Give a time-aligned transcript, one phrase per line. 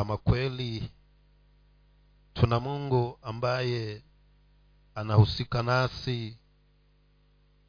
[0.00, 0.90] ama kweli
[2.34, 4.02] tuna mungu ambaye
[4.94, 6.38] anahusika nasi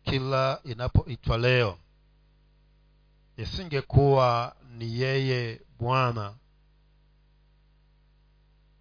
[0.03, 1.77] kila inapoitwa leo.
[3.37, 6.35] Isingekuwa ni yeye bwana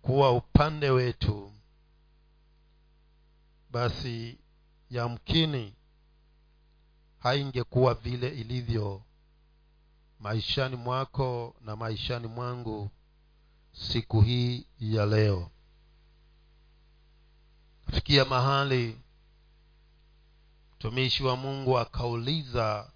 [0.02, 1.52] kuwa upande wetu
[3.70, 4.38] basi
[4.90, 5.74] yamkini
[7.18, 9.02] haingekuwa vile ilivyo
[10.20, 12.90] maishani mwako na maishani mwangu
[13.78, 15.50] siku hii ya leo.
[17.94, 19.00] Fikia mahali
[20.76, 22.92] mtumishi wa mungu akauliza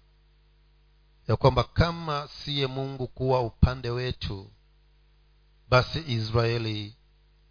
[1.27, 4.51] ya kwamba kama siye mungu kuwa upande wetu
[5.69, 6.95] basi israeli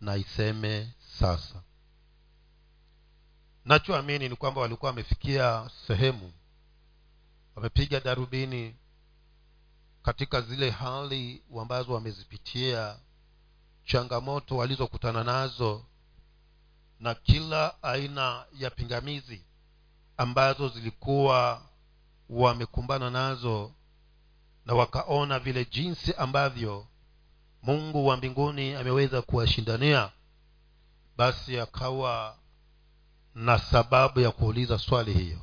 [0.00, 1.62] na iseme sasa.
[3.64, 6.32] Nachoamini ni kwamba walikuwa wamefikia sehemu
[7.54, 8.76] wamepiga darubini
[10.02, 12.98] katika zile hali ambazo wamezipitia
[13.84, 15.84] changamoto walizokutana nazo
[17.00, 19.44] na kila aina ya pingamizi
[20.16, 21.62] ambazo zilikuwa
[22.28, 23.72] wamekumbana nazo
[24.66, 26.86] na wakaona vile jinsi ambavyo
[27.62, 30.10] mungu wa mbinguni ameweza kuwashindania
[31.16, 32.36] basi akawa
[33.34, 35.38] na sababu ya kuuliza swali hiyo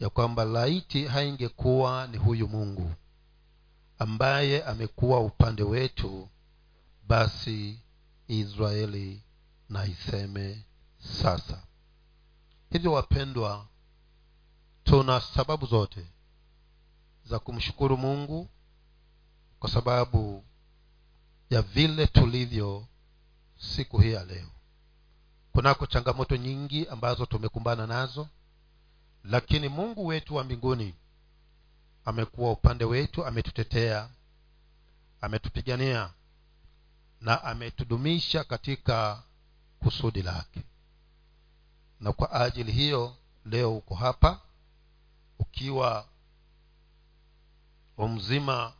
[0.00, 2.92] ya kwamba laiti haingekuwa ni huyu mungu
[3.98, 6.28] ambaye amekuwa upande wetu
[7.08, 7.80] basi
[8.28, 9.22] israeli
[9.68, 10.64] na iseme
[10.98, 11.62] sasa.
[12.70, 13.68] Hivyo wapendwa
[14.84, 16.06] tuna sababu zote
[17.24, 18.50] za kumshukuru mungu
[19.58, 20.44] kwa sababu
[21.50, 22.86] ya vile tulivyo
[23.56, 24.50] siku hii ya leo.
[25.52, 28.28] Kunako changamoto nyingi ambazo tumekumbana nazo
[29.24, 30.94] lakini mungu wetu wa mbinguni
[32.04, 34.10] amekuwa upande wetu ametutetea
[35.20, 36.10] ametupigania
[37.20, 39.22] na ametudumisha katika
[39.78, 40.62] kusudi lake.
[42.00, 44.40] Na kwa ajili hiyo leo uko hapa
[45.38, 46.08] ukiwa
[47.96, 48.72] umzima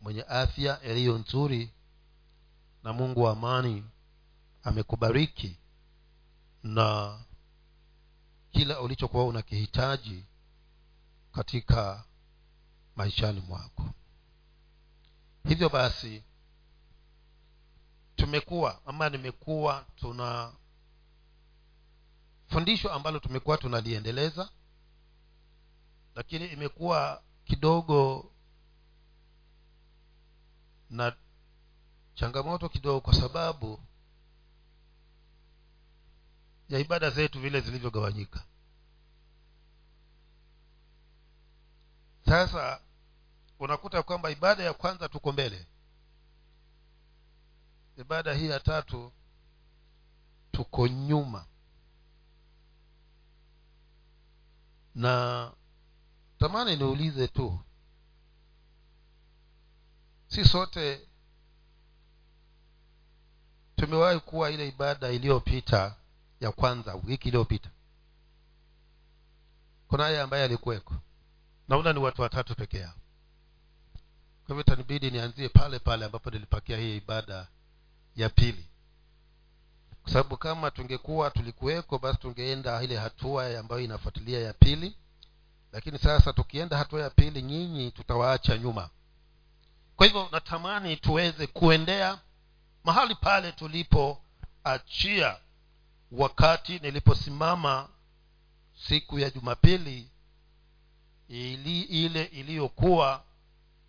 [0.00, 1.70] mwenye afya iliyo nzuri
[2.82, 3.84] na mungu wa amani
[4.62, 5.56] amekubariki
[6.62, 7.18] na
[8.50, 10.24] kila ulichokuwa unakihitaji
[11.32, 12.04] katika
[12.96, 13.90] maishani mwako.
[15.48, 16.22] Hivyo basi
[18.16, 20.52] tumekuwa ama nimekuwa tuna
[22.46, 24.50] fundisho ambalo tumekuwa tunaliendeleza
[26.14, 28.30] lakini imekuwa kidogo
[30.90, 31.16] na
[32.14, 33.80] changamoto kidogo kwa sababu
[36.68, 38.44] ya ibada zetu vile zilivyogawanyika.
[42.26, 42.80] Sasa
[43.58, 45.66] unakuta kwamba ibada ya kwanza tuko mbele
[47.96, 49.12] ibada hii ya tatu
[50.52, 51.46] tuko nyuma.
[54.94, 55.52] Na
[56.38, 57.60] tamani niulize tu
[60.26, 61.08] si sote
[63.76, 65.96] tumewahi kuwa ile ibada iliyopita
[66.40, 67.70] ya kwanza wiki iliyopita?
[69.88, 70.94] Kunaye ambaye alikuweko.
[71.68, 72.94] Naona ni watu watatu peke yao.
[74.46, 77.48] Kwa hivyo tanibidi nianzie pale pale ambapo nilipakia hii ibada
[78.16, 78.66] ya pili.
[80.02, 84.96] Kwa sababu kama tungekuwa tulikuweko basi tungeenda ile hatua ambayo inafuatilia ya pili.
[85.72, 88.90] Lakini sasa tukienda hatua ya pili nyinyi tutawaacha nyuma.
[89.96, 92.18] Kwa hivyo natamani tuweze kuendea
[92.84, 95.36] mahali pale tulipoachia
[96.12, 97.88] wakati niliposimama
[98.88, 100.10] siku ya jumapili
[101.28, 103.22] ili ile iliyokuwa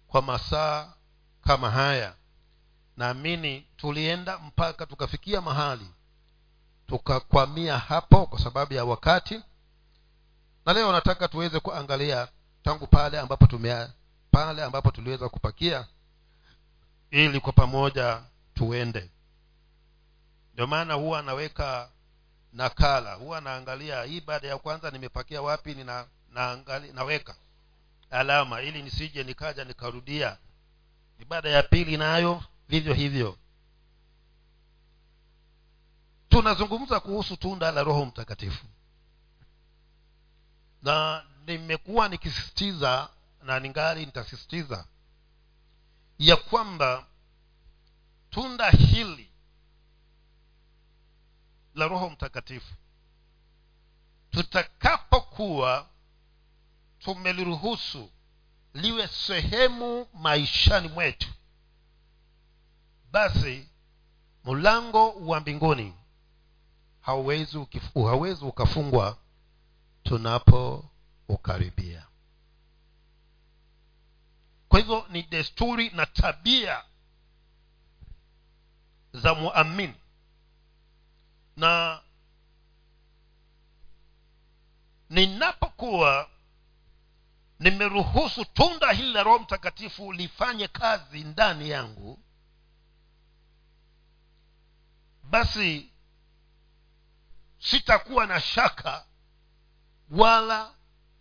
[0.07, 0.93] kwa masaa
[1.41, 2.13] kama haya
[2.97, 5.87] naamini tulienda mpaka tukafikia mahali
[6.87, 9.41] tukakwamia hapo kwa sababu ya wakati.
[10.65, 12.27] Na leo nataka tuweze kuangalia
[12.63, 13.93] tangu pale ambapo tumea
[14.31, 15.87] pale ambapo tuliweza kupakia
[17.11, 18.21] ili kwa pamoja
[18.53, 19.11] tuende.
[20.53, 21.89] Ndio maana huwa anaweka
[22.53, 27.35] nakala huwa naangalia hii baada ya kwanza nimepakia wapi nina naangali, naweka
[28.09, 30.37] alama ili nisije nikaja nikarudia.
[31.19, 33.37] Ibada ya pili nayo vivyo hivyo.
[36.29, 38.65] Tunazungumza kuhusu tunda la roho mtakatifu.
[40.81, 43.09] Na nimekuwa nikisisitiza
[43.43, 44.87] na ningali nitasisitiza
[46.19, 47.07] ya kwamba
[48.29, 49.31] tunda hili
[51.75, 52.73] la roho mtakatifu
[54.31, 55.89] tutakapokuwa
[56.99, 58.11] tumeliruhusu
[58.73, 61.27] liwe sehemu maishani mwetu
[63.17, 63.69] basi
[64.45, 65.93] mlango wa mbinguni
[67.01, 69.17] hauwezi hauwezi ukafungwa
[70.03, 72.07] tunapoukaribia
[74.67, 76.83] kwa hivyo ni desturi na tabia
[79.13, 79.95] za muamini.
[81.55, 82.01] Na
[85.09, 86.29] ninapokuwa
[87.59, 92.19] nimeruhusu tunda hili la roho mtakatifu lifanye kazi ndani yangu
[95.29, 95.91] basi
[97.59, 99.05] sitakuwa na shaka
[100.09, 100.73] wala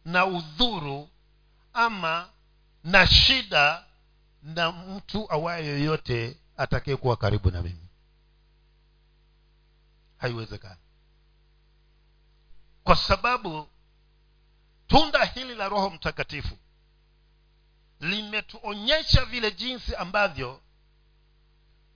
[0.05, 1.11] na udhuru
[1.73, 2.31] ama
[2.85, 3.85] na shida
[4.43, 7.89] na mtu awaye yoyote atakayekuwa karibu na mimi.
[10.19, 10.81] Haiwezekani.
[12.85, 13.69] Kwa sababu
[14.87, 16.59] tunda hili la roho mtakatifu
[18.01, 20.61] limetuonyesha vile jinsi ambavyo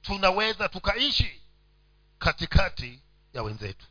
[0.03, 1.40] tunaweza tukaishi
[2.21, 3.03] katikati
[3.33, 3.87] ya wenzetu.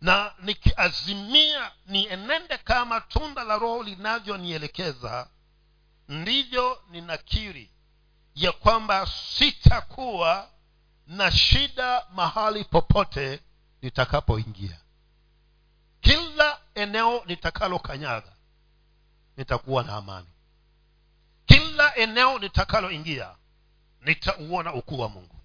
[0.00, 5.28] Na nikiazimia nienende kama tunda la roho linavyonielekeza
[6.08, 7.70] ndivyo ninakiri
[8.34, 10.50] ya kwamba sitakuwa
[11.06, 13.40] na shida mahali popote
[13.82, 14.80] nitakapoingia.
[16.00, 18.32] Kila eneo nitakalokanyaga
[19.36, 20.28] nitakuwa na amani.
[21.46, 23.36] Kila eneo nitakaloingia
[24.00, 25.36] nitauona ukuu wa mungu.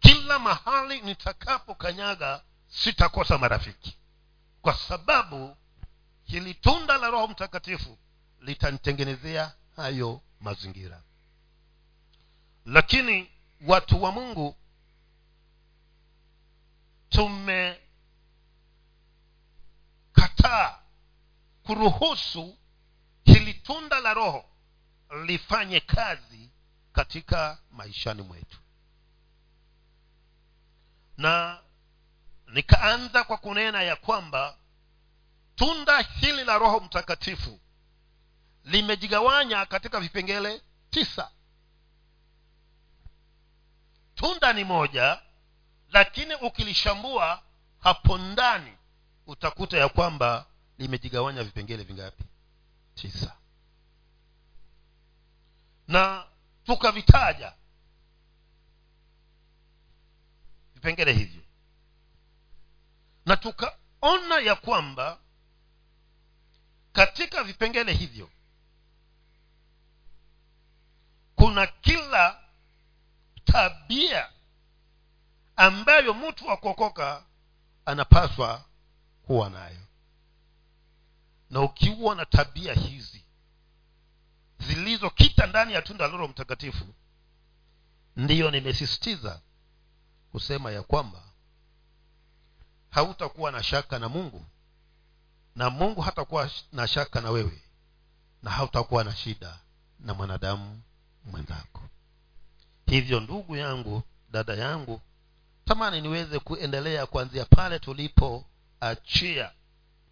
[0.00, 3.96] Kila mahali nitakapokanyaga sitakosa marafiki.
[4.62, 5.56] Kwa sababu
[6.24, 7.98] hili tunda la roho mtakatifu
[8.40, 11.02] litanitengenezea hayo mazingira.
[12.66, 13.30] Lakini
[13.66, 14.56] watu wa mungu
[17.08, 17.80] tumekataa
[21.62, 22.58] kuruhusu
[23.24, 24.44] hili tunda la roho
[25.24, 26.50] lifanye kazi
[26.92, 28.58] katika maishani mwetu.
[31.16, 31.60] Na
[32.46, 34.56] nikaanza kwa kunena ya kwamba
[35.56, 37.60] tunda hili la roho mtakatifu
[38.64, 41.30] limejigawanya katika vipengele tisa.
[44.14, 45.20] Tunda ni moja
[45.92, 47.42] lakini ukilishambua
[47.80, 48.76] hapo ndani
[49.26, 50.46] utakuta ya kwamba
[50.78, 52.24] limejigawanya vipengele vingapi?
[52.94, 53.36] Tisa.
[55.88, 56.24] Na
[56.64, 57.52] tukavitaja.
[60.74, 61.42] Vipengele hivyo.
[63.26, 65.18] Na tukaona ya kwamba
[66.92, 68.30] katika vipengele hivyo
[71.36, 72.40] kuna kila
[73.44, 74.32] tabia
[75.56, 77.24] ambayo mtu wa kuokoka
[77.84, 78.64] anapaswa
[79.22, 79.86] kuwa nayo.
[81.50, 83.24] Na ukiwa na tabia hizi
[84.66, 86.84] zilizokita ndani ya tunda la roho mtakatifu
[88.16, 89.40] ndiyo nimesisitiza
[90.32, 91.22] kusema ya kwamba
[92.90, 94.46] hautakuwa na shaka na mungu
[95.56, 97.62] na mungu hatakuwa na shaka na wewe
[98.42, 99.58] na hautakuwa na shida
[100.00, 100.82] na mwanadamu
[101.24, 101.82] mwenzako.
[102.86, 105.00] Hivyo ndugu yangu dada yangu
[105.64, 109.52] tamani niweze kuendelea kuanzia pale tulipoachia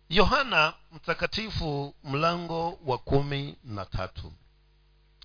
[0.09, 4.33] yohana mtakatifu mlango wa kumi na tatu.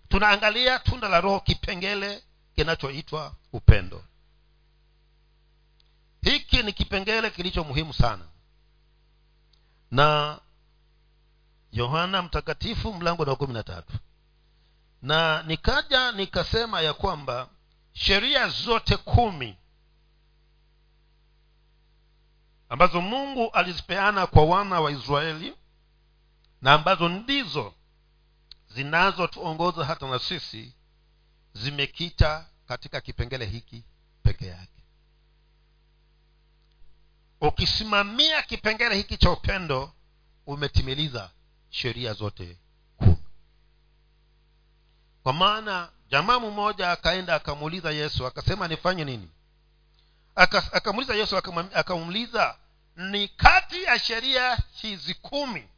[0.09, 2.23] Tunaangalia tunda la roho kipengele
[2.55, 4.03] kinachoitwa upendo.
[6.21, 8.25] Hiki ni kipengele kilicho muhimu sana.
[9.91, 10.39] Na
[11.71, 13.93] yohana mtakatifu mlango wa kumi na tatu.
[15.01, 17.49] Na nikaja nikasema ya kwamba
[17.93, 19.57] sheria zote kumi
[22.73, 25.53] ambazo mungu alizipeana kwa wana wa israeli
[26.61, 27.73] na ambazo ndizo
[28.69, 30.73] zinazotuongoza hata na sisi
[31.53, 33.83] zimekita katika kipengele hiki
[34.23, 34.83] peke yake.
[37.41, 39.93] Ukisimamia kipengele hiki cha upendo
[40.45, 41.31] umetimiliza
[41.69, 42.57] sheria zote
[42.97, 43.17] kumi
[45.23, 49.29] kwa maana jamaa mmoja akaenda akamuuliza yesu akasema nifanye nini?
[50.35, 51.37] Akamuuliza yesu
[51.73, 52.57] akamuuliza
[52.95, 55.69] ni kati ya sheria hizi kumi.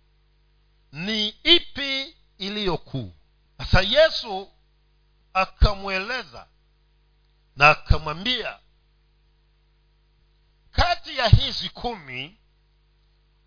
[0.92, 3.14] Ni ipi iliyokuu
[3.58, 4.52] sasa yesu
[5.34, 6.48] akamweleza
[7.56, 8.60] na akamwambia
[10.72, 12.38] kati ya hizi kumi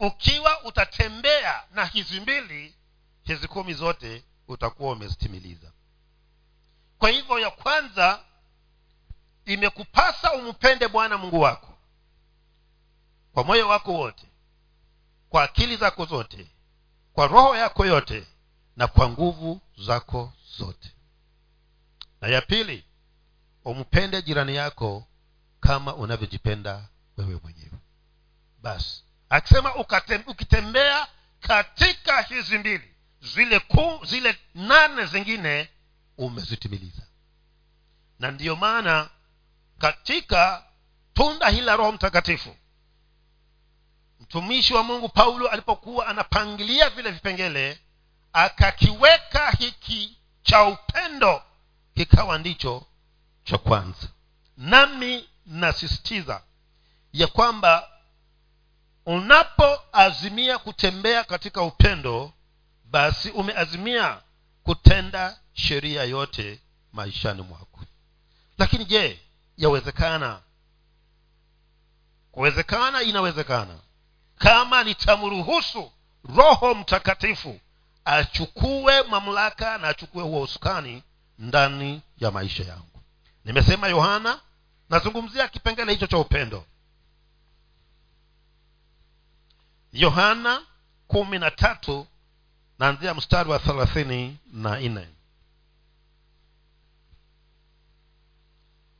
[0.00, 2.74] ukiwa utatembea na hizi mbili
[3.22, 5.72] hizi kumi zote utakuwa umezitimiliza.
[6.98, 8.24] Kwa hivyo ya kwanza
[9.44, 11.67] imekupasa umpende bwana mungu wako
[13.38, 14.26] kwa moyo wako wote
[15.28, 16.46] kwa akili zako zote
[17.12, 18.26] kwa roho yako yote
[18.76, 20.92] na kwa nguvu zako zote.
[22.20, 22.84] Na ya pili
[23.64, 25.06] umpende jirani yako
[25.60, 27.78] kama unavyojipenda wewe mwenyewe.
[28.62, 29.74] Basi akisema
[30.26, 31.06] ukitembea
[31.40, 35.68] katika hizi mbili zile ku, zile nane zingine
[36.16, 37.02] umezitimiliza.
[38.18, 39.10] Na ndiyo maana
[39.78, 40.64] katika
[41.14, 42.56] tunda hili la roho mtakatifu
[44.28, 47.80] mtumishi wa mungu paulo alipokuwa anapangilia vile vipengele
[48.32, 51.42] akakiweka hiki cha upendo
[51.94, 52.86] kikawa ndicho
[53.44, 54.08] cha kwanza.
[54.56, 56.42] Nami nasisitiza
[57.12, 57.88] ya kwamba
[59.06, 62.32] unapoazimia kutembea katika upendo
[62.84, 64.22] basi umeazimia
[64.62, 66.60] kutenda sheria yote
[66.92, 67.80] maishani mwako.
[68.58, 69.20] Lakini je
[69.56, 70.40] yawezekana?
[72.32, 73.78] Kuwezekana inawezekana
[74.38, 75.92] kama nitamruhusu
[76.36, 77.60] roho mtakatifu
[78.04, 81.02] achukue mamlaka na achukue huo usukani
[81.38, 83.00] ndani ya maisha yangu.
[83.44, 84.40] Nimesema yohana
[84.90, 86.64] nazungumzia kipengele hicho cha upendo.
[89.92, 90.62] Yohana
[91.06, 92.06] kumi na tatu
[92.78, 95.08] naanzia mstari wa thelathini na nne.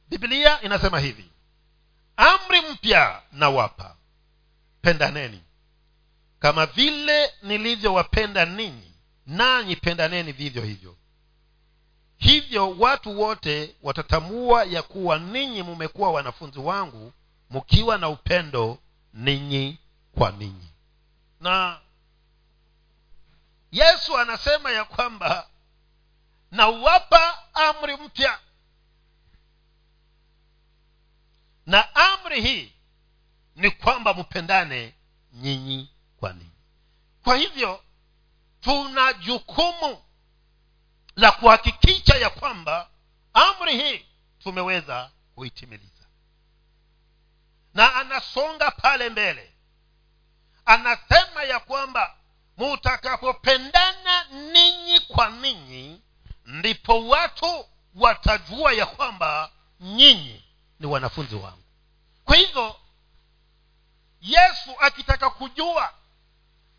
[0.09, 1.31] Biblia inasema hivi
[2.17, 3.97] amri mpya nawapa
[4.89, 5.43] pendaneni
[6.39, 8.93] kama vile nilivyowapenda ninyi
[9.27, 10.97] nanyi pendaneni vivyo hivyo.
[12.17, 17.13] Hivyo watu wote watatambua ya kuwa ninyi mumekuwa wanafunzi wangu
[17.51, 18.79] mkiwa na upendo
[19.15, 19.79] ninyi
[20.15, 20.69] kwa ninyi.
[21.41, 21.81] Na
[23.73, 25.49] yesu anasema ya kwamba
[26.51, 28.39] nawapa amri mpya.
[31.67, 32.73] Na amri hii
[33.59, 34.95] ni kwamba mpendane
[35.33, 36.51] nyinyi kwa ninyi.
[37.25, 37.85] Kwa hivyo
[38.61, 40.03] tuna jukumu
[41.17, 42.91] la kuhakikisha ya kwamba
[43.33, 44.07] amri hii
[44.43, 46.05] tumeweza kuitimiliza.
[47.75, 49.53] Na anasonga pale mbele.
[50.65, 52.17] Anasema ya kwamba
[52.57, 56.01] mutakapopendana ninyi kwa ninyi
[56.45, 59.51] ndipo watu watajua ya kwamba
[59.81, 60.45] nyinyi
[60.81, 61.63] ni wanafunzi wangu.
[62.25, 62.78] Kwa hivyo
[64.23, 65.93] yesu akitaka kujua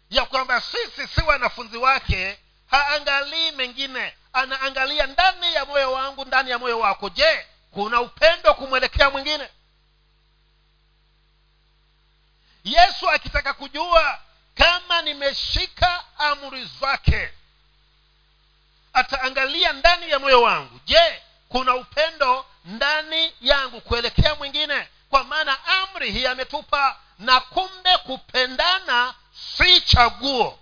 [0.09, 2.39] ya kwamba sisi si wanafunzi wake
[2.71, 7.09] haangalii mengine anaangalia ndani ya moyo wangu ndani ya moyo wako.
[7.09, 9.49] Je kuna upendo kumwelekea mwingine?
[12.63, 14.19] Yesu akitaka kujua
[14.55, 17.29] kama nimeshika amri zake
[18.93, 20.79] ataangalia ndani ya moyo wangu.
[20.85, 24.87] Je kuna upendo ndani yangu kuelekea mwingine?
[25.09, 29.15] Kwa maana amri hii ametupa na kumbe kupendana
[29.57, 30.59] si chaguo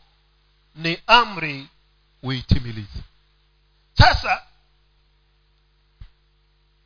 [0.76, 1.68] ni amri
[2.24, 3.00] uitimilize.
[3.98, 4.44] Sasa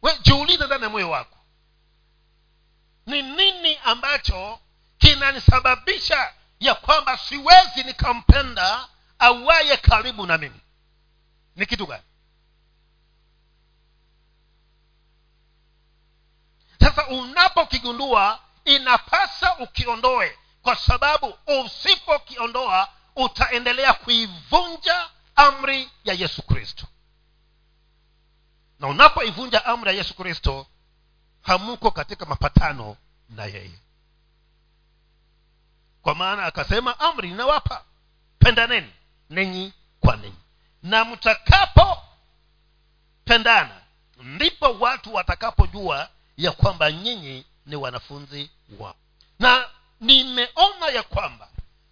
[0.02, 1.38] we jiulize ndani ya moyo wako
[3.06, 4.60] ni nini ambacho
[4.98, 8.88] kinanisababisha ya kwamba siwezi nikampenda
[9.20, 10.60] awaye karibu na mimi?
[11.56, 12.04] Ni kitu gani?
[16.80, 26.86] Sasa unapokigundua inapasa ukiondoe kwa sababu usipokiondoa utaendelea kuivunja amri ya yesu kristo.
[28.80, 30.68] Na unapoivunja amri ya yesu kristo
[31.42, 32.98] hamuko katika mapatano
[33.30, 33.80] na yeye.
[36.02, 37.84] Kwa maana akasema amri ninawapa
[38.40, 38.94] pendaneni
[39.30, 40.36] ninyi kwa ninyi.
[40.84, 43.82] Na mtakapopendana
[44.18, 48.96] ndipo watu watakapojua ya kwamba nyinyi ni wanafunzi wao.
[49.40, 49.70] Na
[50.02, 51.48] nimeona ya kwamba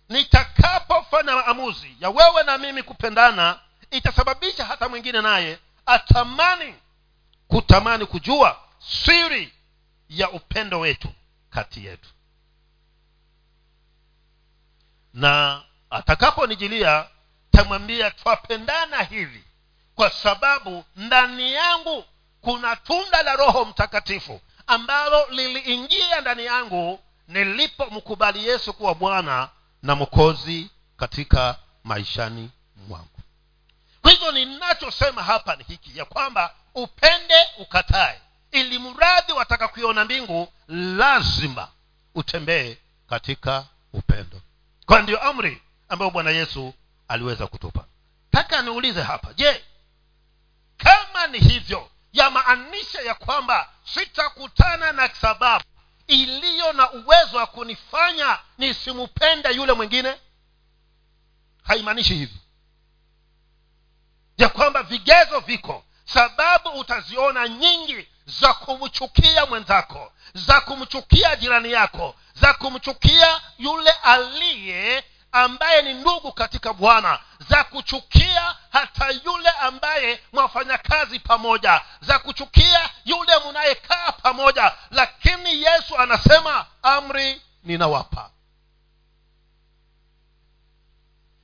[0.10, 3.60] nitakapofanya maamuzi ya wewe na mimi kupendana
[3.92, 6.76] itasababisha hata mwingine naye atamani
[7.48, 8.60] kutamani kujua
[9.06, 9.54] siri
[10.10, 11.10] ya upendo wetu
[11.50, 12.10] kati yetu.
[15.14, 17.08] Na atakaponijilia
[17.52, 19.44] tamwambia twapendana hivi
[19.96, 22.06] kwa sababu ndani yangu
[22.42, 29.50] kuna tunda la roho mtakatifu ambalo liliingia ndani yangu nilipomkubali yesu kuwa bwana
[29.84, 32.50] na mkozi katika maishani
[32.88, 33.20] mwangu.
[34.02, 38.22] Kwa hivyo ninachosema hapa ni hiki ya kwamba upende ukatae.
[38.52, 41.68] Ili mradhi wataka kuiona mbingu lazima
[42.16, 42.78] utembee
[43.10, 44.42] katika upendo.
[44.86, 46.74] Kwa ndiyo amri ambayo bwana yesu
[47.08, 47.86] aliweza kutupa.
[48.32, 49.64] Taka niulize hapa je
[50.78, 55.66] kama ni hivyo yamaanisha ya kwamba sitakutana na sababu
[56.08, 60.16] iliyo na uwezo wa kunifanya nisimpende yule mwingine.
[61.64, 62.38] Haimaanishi hivyo.
[64.38, 72.54] Ya kwamba vigezo viko sababu utaziona nyingi za kumchukia mwenzako za kumchukia jirani yako za
[72.54, 77.20] kumchukia yule aliye ambaye ni ndugu katika bwana
[77.50, 84.72] za kuchukia hata yule ambaye mwafanya kazi pamoja za kuchukia yule munayekaa pamoja.
[84.92, 88.32] Lakini yesu anasema amri ninawapa.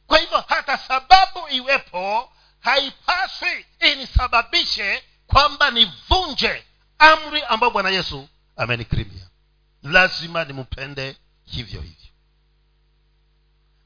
[0.07, 6.65] Kwa hivyo hata sababu iwepo haipaswi inisababishe kwamba nivunje
[6.99, 9.27] amri ambayo bwana yesu amenikirimia
[9.83, 12.04] lazima nimpende hivyo hivyo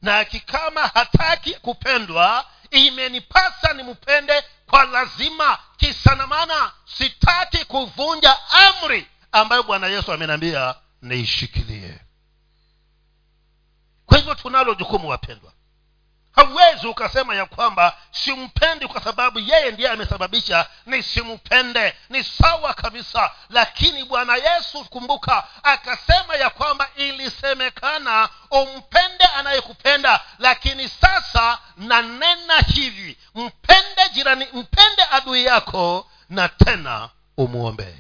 [0.02, 5.58] na kikama hataki kupendwa imenipasa nimpende kwa lazima.
[5.78, 12.00] Kisanamana sitaki kuvunja amri ambayo bwana yesu ameniambia niishikilie.
[14.06, 15.54] Kwa hivyo tunalo jukumu wapendwa
[16.32, 20.68] hauwezi ukasema ya kwamba simpendi kwa sababu yeye ndiye amesababisha.
[20.86, 23.32] Nisimpende ni sawa kabisa.
[23.50, 30.22] Lakini bwana yesu kumbuka akasema ya kwamba ilisemekana umpende anayekupenda.
[30.40, 37.96] Lakini sasa nanena hivi mpende jirani mpende adui yako na tena umwombee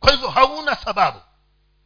[0.00, 1.20] kwa hivyo hauna sababu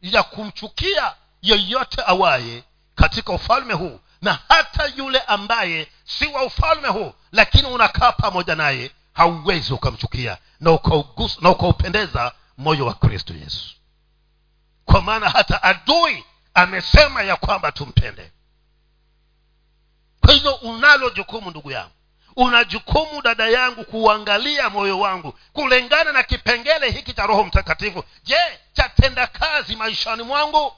[0.01, 2.63] ya kumchukia yeyote awaye
[2.95, 8.91] katika ufalme huu na hata yule ambaye si wa ufalme huu lakini unakaa pamoja naye
[9.13, 10.37] hauwezi ukamchukia
[11.41, 13.75] na ukaupendeza moyo wa kristo yesu.
[14.85, 16.23] Kwa maana hata adui
[16.53, 18.31] amesema ya kwamba tumpende.
[20.21, 21.91] Kwa hivyo unalo jukumu ndugu yangu.
[22.35, 28.03] Una jukumu dada yangu kuuangalia moyo wangu kulingana na kipengele hiki cha roho mtakatifu.
[28.23, 28.37] Je
[28.73, 30.73] chatenda kazi maishani mwangu?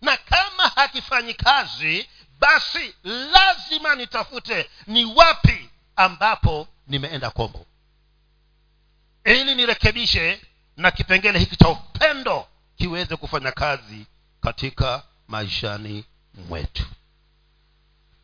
[0.00, 2.08] Na kama hakifanyi kazi
[2.40, 7.66] basi lazima nitafute ni wapi ambapo nimeenda kombo
[9.24, 10.40] ili nirekebishe
[10.76, 14.06] na kipengele hiki cha upendo kiweze kufanya kazi
[14.40, 16.04] katika maishani
[16.48, 16.86] mwetu.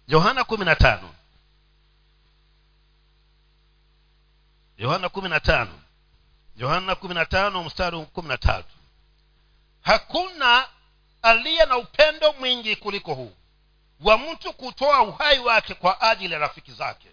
[0.09, 1.14] Yohana kumi na tano.
[4.79, 5.81] Yohana kumi na tano.
[6.57, 8.74] Yohana kumi na tano mstari kumi na tatu.
[9.83, 10.68] Hakuna
[11.22, 13.33] aliye na upendo mwingi kuliko huu
[14.00, 17.09] wa mtu kutoa uhai wake kwa ajili ya rafiki zake.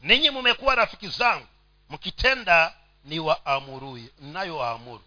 [0.00, 1.46] Ninyi mmekuwa rafiki zangu
[1.88, 5.04] mkitenda ni waamurui ninayowaamuru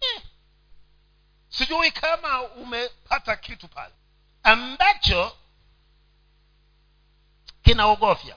[0.00, 0.22] eh.
[1.48, 3.94] sijui kama umepata kitu pale
[4.42, 5.36] ambacho
[7.62, 8.36] kinaogofya.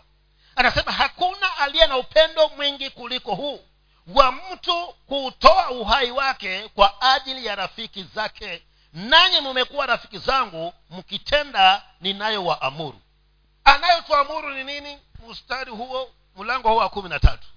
[0.55, 3.65] Anasema hakuna aliye na upendo mwingi kuliko huu
[4.13, 8.63] wa mtu kutoa uhai wake kwa ajili ya rafiki zake.
[8.93, 13.01] Nanyi mumekuwa rafiki zangu mkitenda ninayowaamuru.
[13.63, 14.99] Anayotuamuru ni nini?
[15.27, 17.47] Mstari huo mlango huo wa kumi na tatu.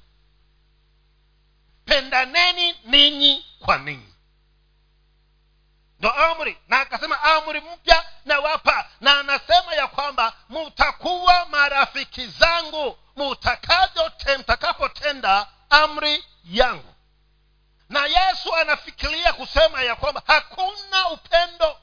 [1.84, 4.08] Pendaneni ninyi kwa ninyi.
[5.98, 6.58] Ndo amri.
[6.68, 8.88] Na akasema amri mpya na wapa.
[9.00, 12.98] Na anasema ya kwamba mutakuwa marafiki zangu
[14.38, 16.94] mtakapotenda amri yangu.
[17.88, 21.76] Na yesu anafikiria kusema ya kwamba hakuna upendo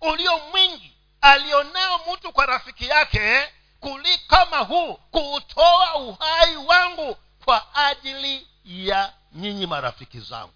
[0.00, 8.48] ulio mwingi alionao mtu kwa rafiki yake kuliko kama huu kuutoa uhai wangu kwa ajili
[8.64, 10.52] ya nyinyi marafiki zangu.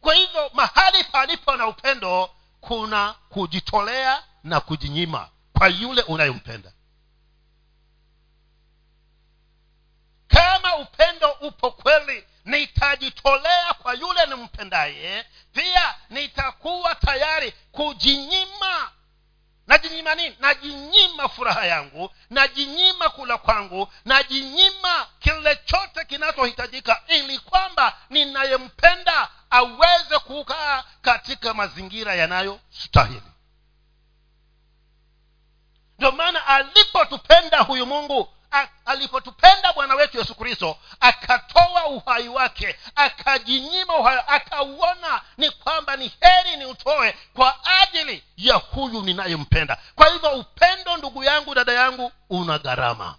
[0.00, 6.72] Kwa hivyo mahali palipo na upendo kuna kujitolea na kujinyima kwa yule unayempenda
[10.34, 18.90] kama upendo upo kweli nitajitolea kwa yule nimpendaye pia nitakuwa tayari kujinyima.
[19.66, 20.36] Najinyima nini?
[20.40, 30.84] Najinyima furaha yangu najinyima kula kwangu najinyima kile chote kinachohitajika ili kwamba ninayempenda aweze kukaa
[31.02, 33.22] katika mazingira yanayostahili.
[35.98, 38.28] Ndio maana alipotupenda huyu mungu
[38.84, 46.56] alipotupenda bwana wetu yesu kristo akatoa uhai wake akajinyima uhai akauona ni kwamba ni heri
[46.56, 49.78] ni utoe kwa ajili ya huyu ninayempenda.
[49.94, 53.18] Kwa hivyo upendo ndugu yangu dada yangu una gharama.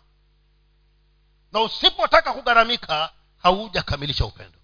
[1.51, 3.09] Na usipotaka kugharamika
[3.43, 4.57] haujakamilisha upendo.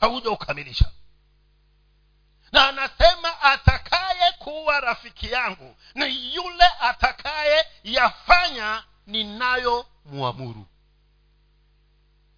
[0.00, 0.90] Hauja ukamilisha
[2.54, 10.66] na anasema atakaye kuwa rafiki yangu ni yule atakaye yafanya ninayomwamuru.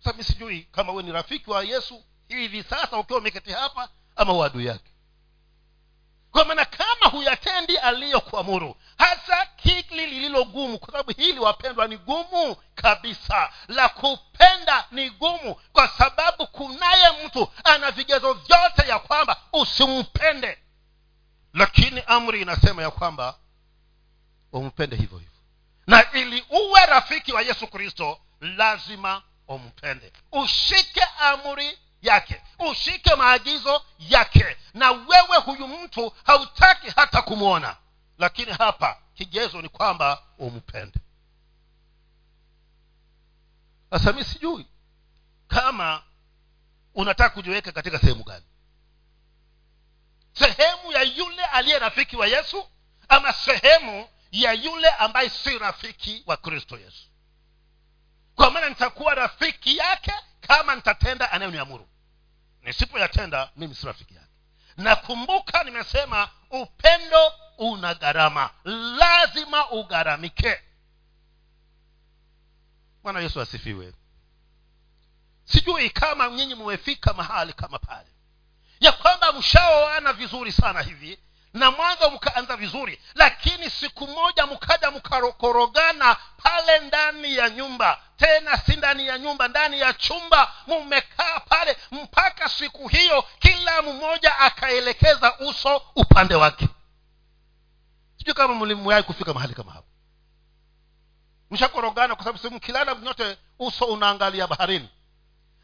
[0.05, 4.66] Sami sijui kama we ni rafiki wa yesu hivi sasa ukiwa umeketi hapa ama uadui
[4.66, 4.90] yake
[6.37, 12.57] kwa maana kama huyatendi aliyokuamuru hasa hili lililo gumu kwa sababu hili wapendwa ni gumu
[12.75, 13.53] kabisa.
[13.68, 20.59] La kupenda ni gumu kwa sababu kunaye mtu ana vigezo vyote ya kwamba usimpende.
[21.55, 23.38] Lakini amri inasema ya kwamba
[24.53, 25.40] umpende hivyo hivyo.
[25.87, 30.12] Na ili uwe rafiki wa yesu kristo lazima umpende.
[30.33, 32.42] Ushike amri yake.
[32.59, 34.57] Ushike maagizo yake.
[34.75, 37.77] Na wewe huyu mtu hautaki hata kumwona
[38.19, 41.01] lakini hapa kigezo ni kwamba umpende.
[43.90, 44.66] Sasa mi sijui
[45.49, 46.03] kama
[46.95, 48.45] unataka kujiweka katika sehemu gani.
[50.33, 52.69] Sehemu ya yule aliye rafiki wa yesu
[53.09, 57.07] ama sehemu ya yule ambaye si rafiki wa kristo yesu?
[58.35, 61.88] Kwa maana nitakuwa rafiki yake kama nitatenda anayoniamuru
[62.66, 64.26] nisipoyatenda mimi si rafiki yake.
[64.76, 68.50] Nakumbuka nimesema upendo una gharama.
[68.64, 70.61] Lazima ugharamike.
[73.02, 73.94] Bwana yesu asifiwe.
[75.44, 78.09] Sijui kama nyinyi mmefika mahali kama pale.
[78.81, 81.18] Ya kwamba mshaoana vizuri sana hivi
[81.57, 88.77] na mwanzo mkaanza vizuri lakini siku moja mkaja mkakorogana pale ndani ya nyumba tena si
[88.77, 95.83] ndani ya nyumba ndani ya chumba mumekaa pale mpaka siku hiyo kila mmoja akaelekeza uso
[95.97, 96.69] upande wake.
[98.19, 99.87] Sijui kama mlimwahi kufika mahali kama hapo.
[101.51, 102.61] Mshakorogana kwa sababu sehemu
[103.03, 104.88] nyote uso unaangalia baharini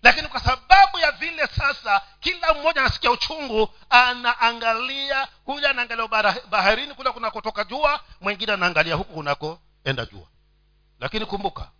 [0.03, 6.09] lakini kwa sababu ya vile sasa kila mmoja anasikia uchungu anaangalia kule anaangalia
[6.51, 10.27] baharini kule kunakotoka jua mwingine anaangalia huku kunakoenda jua.
[11.01, 11.71] Lakini kumbuka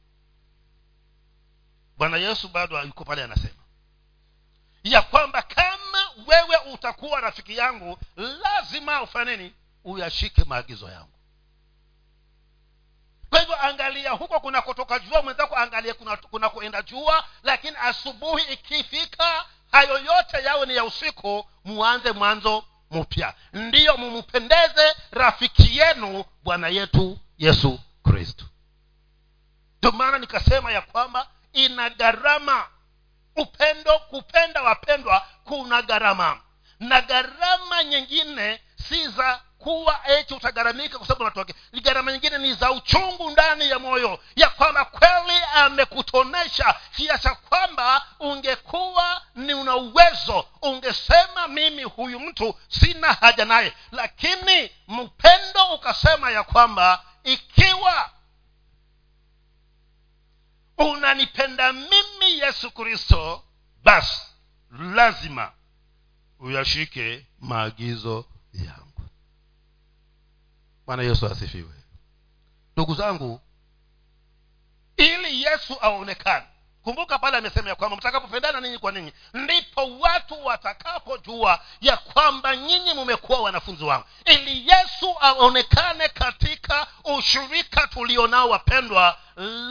[1.99, 3.63] bwana yesu bado yuko pale anasema
[4.85, 9.55] ya kwamba kama wewe utakuwa rafiki yangu lazima ufanye nini?
[9.85, 11.19] Uyashike maagizo yangu
[13.33, 15.95] kwa hivyo angalia huko kunakotoka jua mwenzako angalia
[16.31, 23.35] kunakoenda jua lakini asubuhi ikifika hayo yote yawe ni ya usiku muanze mwanzo mpya.
[23.53, 28.45] Ndiyo mumpendeze rafiki yenu bwana yetu yesu kristo.
[29.79, 32.67] Ndio maana nikasema ya kwamba ina gharama.
[33.37, 36.41] Upendo kupenda wapendwa kuna gharama.
[36.81, 42.55] Na gharama nyingine si za kuwa eti utagharamika kwa sababu wake ni gharama nyingine ni
[42.55, 50.47] za uchungu ndani ya moyo ya kwamba kweli amekutonesha kiasi kwamba ungekuwa ni una uwezo
[50.63, 53.73] ungesema mimi huyu mtu sina haja naye.
[53.93, 58.11] Lakini mpendo ukasema ya kwamba ikiwa
[60.79, 63.43] unanipenda mimi yesu kristo
[63.85, 64.23] basi
[64.95, 65.53] lazima
[66.39, 68.92] uyashike maagizo yangu
[70.87, 71.73] bwana yesu asifiwe.
[72.77, 73.41] Ndugu zangu
[74.97, 76.47] ili yesu aonekane
[76.83, 82.95] kumbuka pale amesema ya kwamba mtakapopendana ninyi kwa ninyi ndipo watu watakapojua ya kwamba nyinyi
[82.95, 84.05] mumekuwa wanafunzi wangu.
[84.25, 86.87] Ili yesu aonekane katika
[87.19, 89.19] ushirika tulionao wapendwa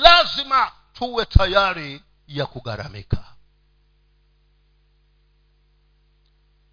[0.02, 3.24] lazima tuwe tayari ya kugharamika.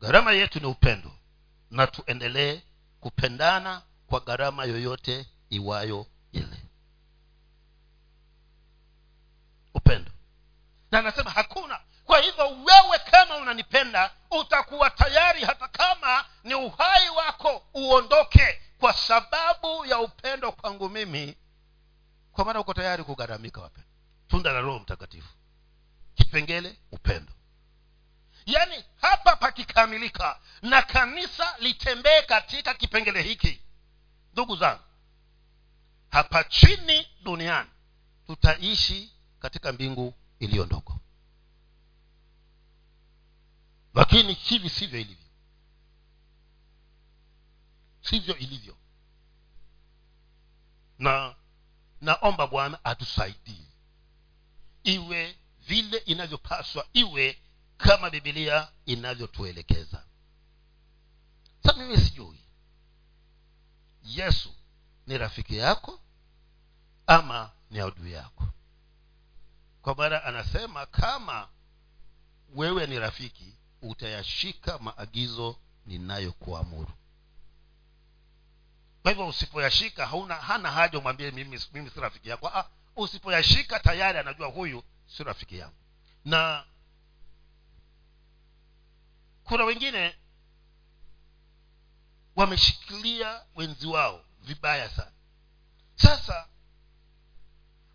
[0.00, 1.10] Gharama yetu ni upendo
[1.70, 2.60] na tuendelee
[3.00, 6.62] kupendana kwa gharama yoyote iwayo ile.
[9.74, 10.10] Upendo.
[10.90, 11.80] Na anasema hakuna.
[12.04, 18.62] Kwa hivyo wewe kama unanipenda utakuwa tayari hata kama ni uhai wako uondoke.
[18.80, 21.36] Kwa sababu ya upendo kwangu mimi
[22.32, 23.88] kwa maana uko tayari kugharamika wapendo.
[24.28, 25.28] Tunda la roho mtakatifu.
[26.14, 27.32] Kipengele upendo.
[28.46, 33.62] Yaani hapa pakikamilika na kanisa litembee katika kipengele hiki
[34.32, 34.82] ndugu zangu
[36.10, 37.70] hapa chini duniani
[38.26, 41.00] tutaishi katika mbingu iliyo ndogo.
[43.94, 45.26] Lakini hivi sivyo ilivyo.
[48.00, 48.76] Sivyo ilivyo.
[50.98, 51.34] Na
[52.00, 53.66] naomba bwana atusaidie.
[54.82, 57.42] Iwe vile inavyopaswa iwe
[57.76, 60.04] kama bibilia inavyotuelekeza.
[61.62, 62.47] Sa mimi sijui
[64.16, 64.54] yesu
[65.06, 66.00] ni rafiki yako
[67.06, 68.44] ama ni adui yako.
[69.82, 71.48] Kwa maana anasema kama
[72.54, 76.92] wewe ni rafiki utayashika maagizo ninayokuamuru.
[79.02, 82.48] Kwa hivyo usipoyashika hauna hana haja umwambie mimi, mimi si rafiki yako.
[82.48, 85.74] Ah, usipoyashika tayari anajua huyu si rafiki yangu.
[86.24, 86.64] Na
[89.44, 90.16] kuna wengine
[92.38, 95.12] wameshikilia wenzi wao vibaya sana.
[95.94, 96.48] Sasa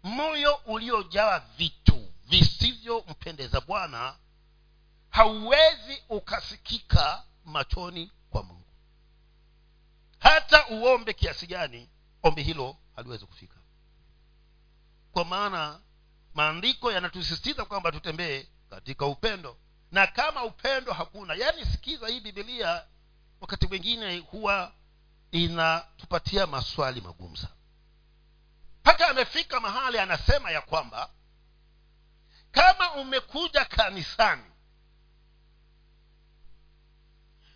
[0.03, 4.17] moyo uliojawa vitu visivyompendeza bwana
[5.09, 8.65] hauwezi ukasikika machoni kwa mungu.
[10.19, 11.89] Hata uombe kiasi gani
[12.23, 13.57] ombi hilo haliwezi kufika.
[15.11, 15.79] Kwa maana
[16.33, 19.57] maandiko yanatusisitiza kwamba tutembee katika upendo.
[19.91, 22.85] Na kama upendo hakuna yaani sikiza hii bibilia
[23.43, 24.71] wakati mwingine huwa
[25.31, 27.53] inatupatia maswali magumu sana.
[28.81, 31.09] Mpaka amefika mahali anasema ya kwamba
[32.51, 34.43] kama umekuja kanisani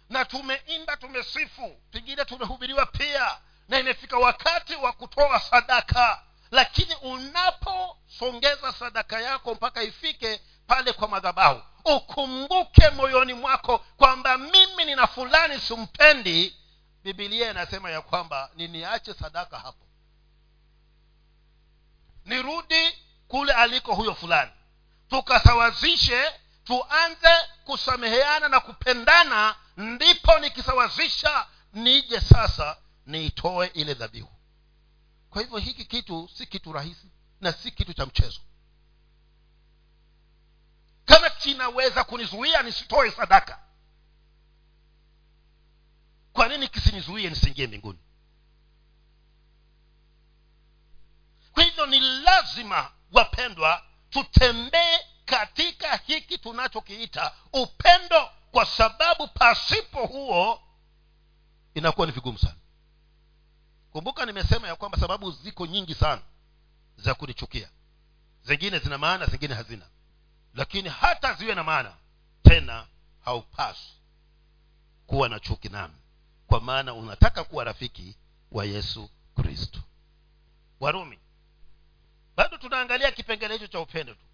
[0.09, 9.21] na tumeimba tumesifu pengine tumehubiriwa pia na imefika wakati wa kutoa sadaka lakini unaposongeza sadaka
[9.21, 11.61] yako mpaka ifike pale kwa madhabahu
[11.95, 16.55] ukumbuke moyoni mwako kwamba mimi nina fulani simpendi.
[17.03, 19.85] Bibilia inasema ya kwamba niniache sadaka hapo.
[22.25, 22.97] Nirudi
[23.27, 24.51] kule aliko huyo fulani.
[25.09, 26.31] Tukasawazishe
[26.63, 27.29] tuanze
[27.65, 34.29] kusameheana na kupendana ndipo nikisawazisha nije sasa niitoe ile dhabihu.
[35.29, 37.07] Kwa hivyo hiki kitu si kitu rahisi
[37.41, 38.39] na si kitu cha mchezo
[41.37, 43.59] kama inaweza kunizuia nisitoe sadaka.
[46.33, 47.99] Kwa nini kisinizuie nisiingie mbinguni?
[51.53, 60.61] Kwa hivyo ni lazima wapendwa tutembee katika hiki tunachokiita upendo kwa sababu pasipo huo
[61.73, 62.55] inakuwa ni vigumu sana.
[63.91, 66.21] Kumbuka nimesema ya kwamba sababu ziko nyingi sana
[66.97, 67.69] za kunichukia.
[68.43, 69.85] Zingine zina maana zingine hazina
[70.57, 71.93] lakini hata ziwe na maana
[72.43, 72.87] tena
[73.25, 73.95] haupaswi
[75.07, 75.95] kuwa na chuki nami
[76.47, 78.15] kwa maana unataka kuwa rafiki
[78.51, 79.79] wa yesu kristo.
[80.79, 81.19] Warumi
[82.35, 84.25] bado tunaangalia kipengele hicho cha upendo tu.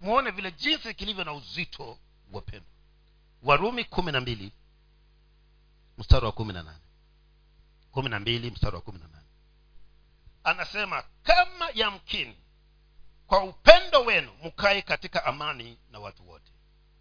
[0.00, 1.98] Muone vile jinsi kilivyo na uzito
[2.32, 2.66] wa pendo
[3.42, 4.52] warumi kumi na mbili
[5.98, 6.78] mstari wa kumi na nane.
[7.90, 9.26] Kumi na mbili mstari wa kumi na nane.
[10.44, 12.36] Anasema kama yamkini
[13.28, 16.52] kwa upendo wenu mkae katika amani na watu wote.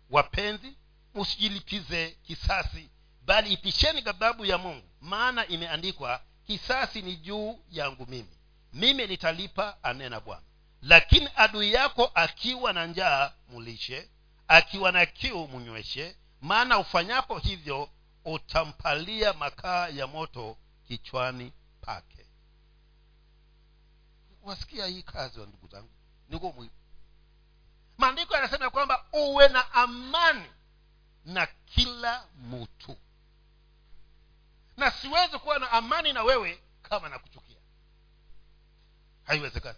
[0.09, 0.77] Wapenzi
[1.15, 2.89] msijilipize kisasi
[3.21, 4.87] bali ipisheni ghadhabu ya mungu.
[5.01, 8.37] Maana imeandikwa kisasi ni juu yangu mimi.
[8.73, 10.41] Mimi nitalipa anena bwana.
[10.81, 14.09] Lakini adui yako akiwa na njaa mulishe.
[14.47, 16.15] Akiwa na kiu munyweshe.
[16.41, 17.89] Maana ufanyapo hivyo
[18.25, 22.25] utampalia makaa ya moto kichwani pake.
[24.43, 25.96] Wasikia hii kazi wa ndugu zangu
[26.29, 26.75] niko muhimu
[27.97, 30.51] maandiko yanasema kwamba uwe na amani
[31.25, 32.97] na kila mtu.
[34.77, 37.57] Na siwezi kuwa na amani na wewe kama nakuchukia.
[39.23, 39.77] Haiwezekani.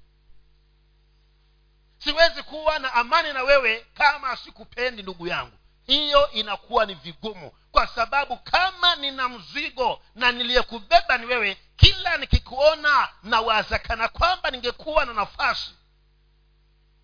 [1.97, 5.57] Siwezi kuwa na amani na wewe kama sikupendi ndugu yangu.
[5.85, 13.09] Hiyo inakuwa ni vigumu kwa sababu kama nina mzigo na niliyekubeba ni wewe kila nikikuona
[13.23, 15.71] na wazakana kwamba ningekuwa na nafasi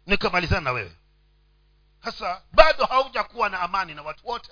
[0.06, 0.96] nikamalizana na wewe.
[2.04, 4.52] Sasa bado haujakuwa na amani na watu wote.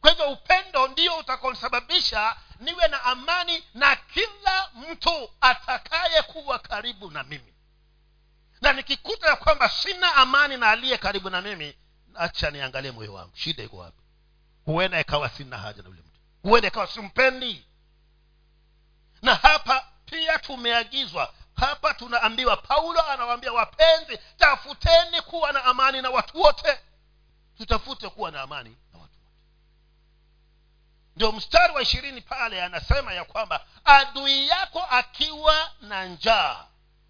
[0.00, 7.22] Kwa hivyo upendo ndio utakaosababisha niwe na amani na kila mtu atakaye kuwa karibu na
[7.24, 7.54] mimi.
[8.60, 11.74] Na nikikuta ya kwamba sina amani na aliye karibu na mimi
[12.14, 13.36] acha niangalie moyo wangu.
[13.36, 14.02] Shida iko wapi?
[14.64, 16.20] Huenda ikawa sina haja na yule mtu.
[16.42, 17.66] Huenda ikawa simpendi.
[19.22, 21.34] Na hapa pia tumeagizwa
[21.66, 26.80] hapa tunaambiwa paulo anawaambia wapenzi tafuteni kuwa na amani na watu wote.
[27.56, 29.32] Tutafute kuwa na amani na watu wote.
[31.16, 36.66] Ndio mstari wa ishirini pale anasema ya kwamba adui yako akiwa na njaa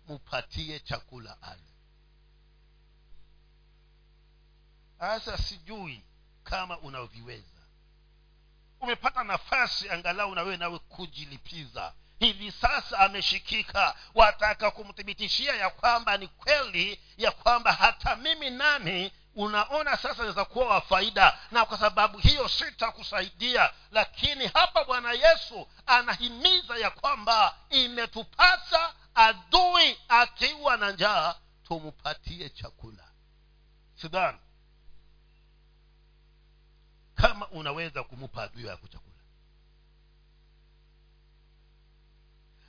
[0.08, 1.62] mupatie chakula ale.
[4.98, 6.04] Sasa sijui
[6.44, 7.46] kama unaviweza.
[8.80, 11.94] Umepata nafasi angalau na wewe nawe kujilipiza
[12.26, 13.94] hivi sasa ameshikika.
[14.14, 20.66] Wataka kumthibitishia ya kwamba ni kweli ya kwamba hata mimi nami unaona sasa naweza kuwa
[20.68, 21.38] wa faida.
[21.50, 23.72] Na kwa sababu hiyo sitakusaidia.
[23.90, 33.04] Lakini hapa bwana yesu anahimiza ya kwamba imetupasa adui akiwa na njaa tumpatie chakula.
[33.94, 34.38] Sidhani
[37.14, 39.01] kama unaweza kumupa adui yako chakula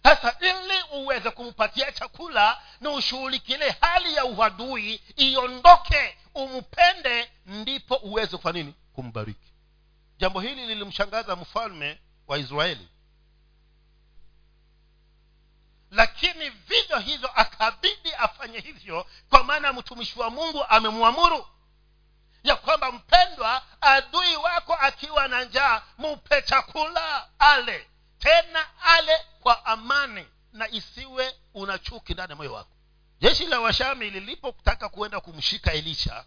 [0.03, 8.59] sasa ili uweze kumpatia chakula na ushughulikile hali ya uhadui iondoke umpende ndipo uweze kufanya
[8.59, 8.75] nini?
[8.93, 9.53] Kumbariki.
[10.17, 12.87] Jambo hili lilimshangaza mfalme wa israeli.
[15.91, 21.47] Lakini vivyo hivyo akabidi afanye hivyo kwa maana mtumishi wa mungu amemwamuru
[22.43, 27.87] ya kwamba mpendwa adui wako akiwa na njaa mupe chakula ale
[28.23, 32.75] tena ale kwa amani na isiwe una chuki ndani ya moyo wako.
[33.19, 36.25] Jeshi la washami lilipotaka kuenda kumshika elisha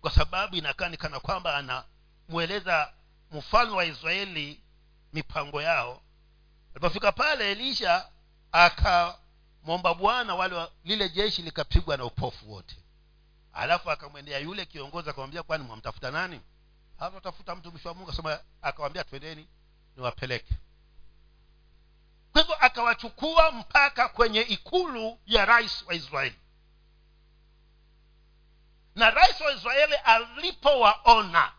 [0.00, 2.92] kwa sababu inakaa nikana kwamba anamweleza
[3.32, 4.60] mfalme wa israeli
[5.12, 6.02] mipango yao.
[6.70, 8.08] Alipofika pale elisha
[8.52, 12.76] akamwomba bwana wale lile jeshi likapigwa na upofu wote.
[13.52, 16.40] Alafu akamwendea yule kiongozi akamwambia kwani mwamtafuta nani?
[16.98, 19.48] Hatatafuta mtumishi wa mungu asema akawambia twendeni
[19.96, 20.54] niwapeleke
[22.38, 26.38] kwa hivyo akawachukua mpaka kwenye ikulu ya rais wa israeli.
[28.94, 31.52] Na rais wa israeli alipowaona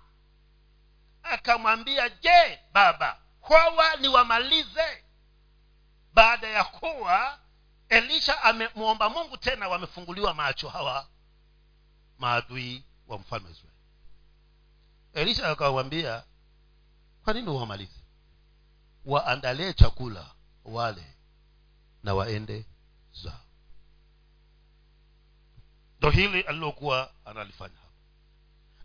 [1.23, 5.03] akamwambia je baba hawa niwamalize?
[6.13, 7.39] Baada ya kuwa
[7.89, 11.07] elisha amemwomba mungu tena wamefunguliwa macho hawa
[12.17, 13.77] maadui wa mfalme wa israeli.
[15.13, 16.23] Elisha akawambia
[17.23, 17.99] kwa nini wamalize
[19.05, 20.38] waandalie chakula
[20.73, 21.03] wale
[22.03, 22.65] na waende
[23.23, 23.41] zao.
[25.99, 27.89] Ndo hili alilokuwa analifanya hapa.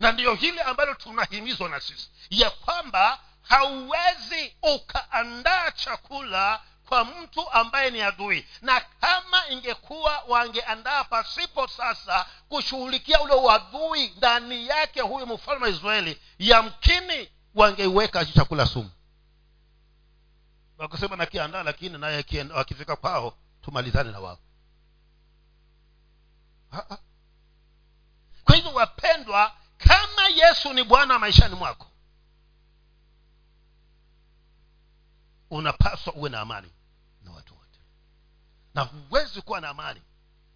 [0.01, 7.91] Na ndiyo hili ambalo tunahimizwa na sisi ya kwamba hauwezi ukaandaa chakula kwa mtu ambaye
[7.91, 8.47] ni adui.
[8.63, 16.21] Na kama ingekuwa wangeandaa pasipo sasa kushughulikia ule uadui ndani yake huyu mfalme wa israeli
[16.39, 18.91] yamkini wangeiweka chakula sumu
[20.79, 24.39] wakasema nakiandaa lakini naye wakifika kwao tumalizane na wao.
[28.45, 31.91] Kwa hivyo wapendwa kama yesu ni bwana maishani mwako
[35.51, 36.73] unapaswa uwe na amani
[37.23, 37.81] na watu wote.
[38.75, 40.03] Na huwezi kuwa na amani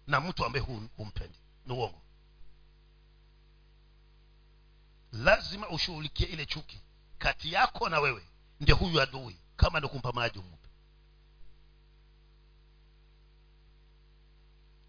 [0.07, 0.65] na mtu ambaye
[0.97, 1.39] humpendi.
[1.65, 2.01] Ni uongo.
[5.11, 6.81] Lazima ushughulikie ile chuki
[7.17, 8.27] kati yako na wewe.
[8.59, 10.69] Ndio huyu adui kama ni kumpa maji umpe.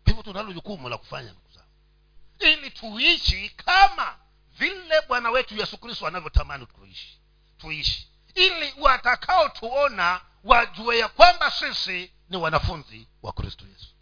[0.06, 1.68] Hivyo tunalo jukumu la kufanya ndugu zangu.
[2.38, 4.18] Ili tuishi kama
[4.58, 7.20] vile bwana wetu yesu kristo anavyotamani tuishi
[7.58, 8.10] tuishi.
[8.34, 13.94] Ili watakaotuona wajue ya kwamba sisi ni wanafunzi wa kristo yesu.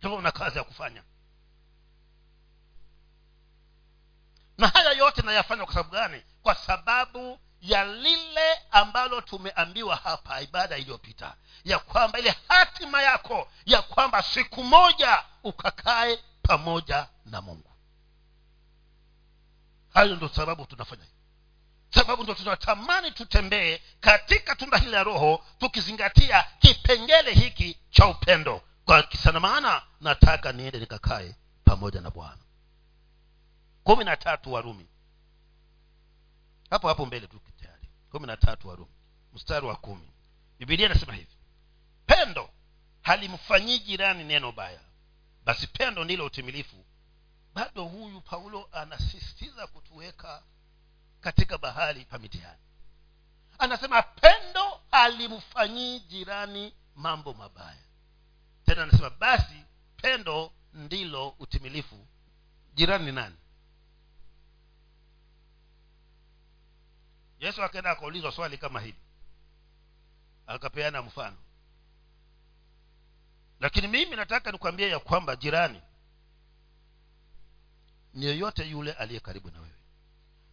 [0.00, 1.02] Hivyo una kazi ya kufanya.
[4.58, 6.22] Na haya yote nayafanya kwa sababu gani?
[6.42, 13.82] Kwa sababu ya lile ambalo tumeambiwa hapa ibada iliyopita ya kwamba ile hatima yako ya
[13.82, 17.70] kwamba siku moja ukakae pamoja na mungu.
[19.94, 21.14] Hayo ndo sababu tunafanya hivi.
[21.94, 28.62] Sababu ndo tunatamani tutembee katika tunda hili la roho tukizingatia kipengele hiki cha upendo.
[28.84, 32.42] Kwa kisana maana nataka niende nikakae pamoja na bwana.
[33.84, 34.86] Kumi na tatu warumi.
[36.70, 37.40] Hapo hapo mbele tu
[38.10, 38.92] kumi na tatu warumi
[39.32, 40.10] mstari wa kumi.
[40.58, 41.36] Bibilia inasema hivi.
[42.06, 42.50] Pendo
[43.02, 44.80] halimfanyii jirani neno baya.
[45.44, 46.84] Basi pendo ndilo utimilifu.
[47.54, 50.42] Bado huyu paulo anasisitiza kutuweka
[51.20, 52.60] katika bahari pa mitihani.
[53.58, 57.84] Anasema pendo halimfanyii jirani mambo mabaya.
[58.64, 59.64] Tena anasema basi
[59.96, 62.06] pendo ndilo utimilifu.
[62.74, 63.36] Jirani ni nani
[67.40, 68.98] yesu akaenda akaulizwa swali kama hili.
[70.46, 71.36] Akapeana mfano.
[73.60, 75.82] Lakini mimi nataka nikwambia ya kwamba jirani
[78.14, 79.74] ni yoyote yule aliye karibu na wewe.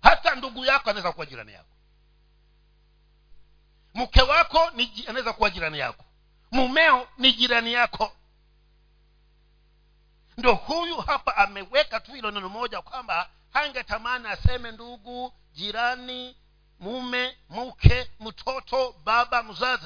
[0.02, 1.70] Hata ndugu yako anaweza kuwa jirani yako.
[3.94, 4.60] Mke wako
[5.08, 6.06] anaweza kuwa jirani yako.
[6.52, 8.14] Mumeo ni jirani yako.
[10.38, 16.36] Ndo huyu hapa ameweka tu hilo neno moja kwamba hangetamani aseme ndugu jirani
[16.80, 19.86] mume mke mtoto baba mzazi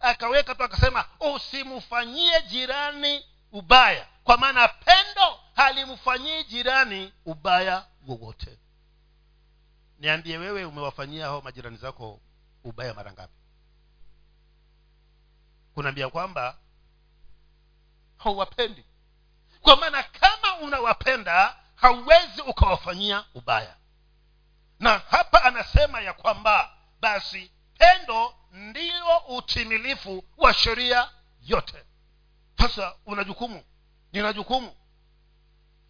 [0.00, 4.06] akaweka tu akasema usimfanyie jirani ubaya.
[4.24, 8.58] Kwa maana pendo halimfanyii jirani ubaya wowote.
[9.98, 12.20] Niambie wewe umewafanyia hao majirani zako
[12.64, 13.34] ubaya mara ngapi?
[15.74, 16.58] Kunaambia kwamba
[18.16, 18.84] hauwapendi
[19.62, 23.76] kwa maana kama unawapenda hauwezi ukawafanyia ubaya
[24.80, 26.70] na hapa anasema ya kwamba
[27.00, 31.10] basi pendo ndio utimilifu wa sheria
[31.42, 31.84] yote.
[32.58, 33.64] Sasa una jukumu
[34.12, 34.76] nina jukumu.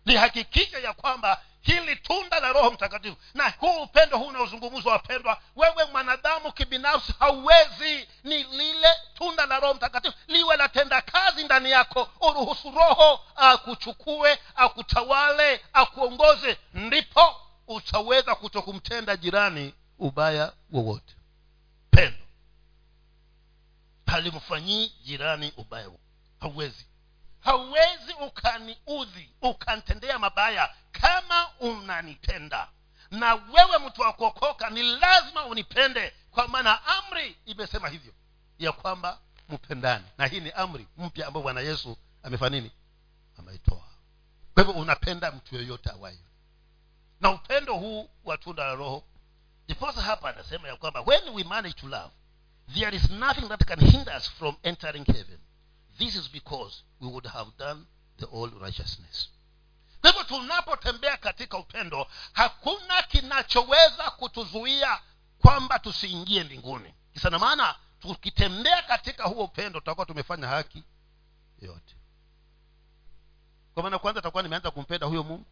[0.05, 5.85] Nihakikishe ya kwamba hili tunda la roho mtakatifu na huu upendo huu unaozungumzwa wapendwa wewe
[5.85, 12.71] mwanadamu kibinafsi hauwezi ni lile tunda la roho mtakatifu liwe latenda kazi ndani yako uruhusu
[12.71, 16.59] roho akuchukue akutawale akuongoze.
[16.75, 21.15] Ndipo utaweza kutokumtenda jirani ubaya wowote.
[21.91, 22.25] Pendo.
[24.07, 25.91] Halimfanyii jirani ubaya
[26.41, 26.87] hauwezi.
[27.41, 32.69] Hauwezi ukaniudhi ukantendea mabaya kama unanipenda
[33.11, 38.13] na wewe mtu wa kuokoka ni lazima unipende kwa maana amri imesema hivyo
[38.59, 42.71] ya kwamba mpendane na hii ni amri mpya ambayo bwana yesu amefanya nini?
[43.39, 43.89] Ameitoa.
[44.55, 46.19] Kwa hivyo unapenda mtu yoyote awayo
[47.21, 49.05] na upendo huu wa tunda la roho
[49.65, 52.11] ndiposa hapa anasema ya kwamba when we manage to love
[52.75, 55.39] there is nothing that can hinder us from entering heaven.
[55.99, 57.87] This is because we would have done
[58.19, 59.29] the old righteousness.
[60.01, 65.01] Kwa hivyo tunapotembea katika upendo hakuna kinachoweza kutuzuia
[65.39, 66.95] kwamba tusiingie mbinguni.
[67.13, 70.83] Kisana maana tukitembea katika huo upendo tutakuwa tumefanya haki
[71.59, 71.97] yote.
[73.75, 75.47] Kwa maana kwanza takuwa nimeanza kumpenda huyo mungu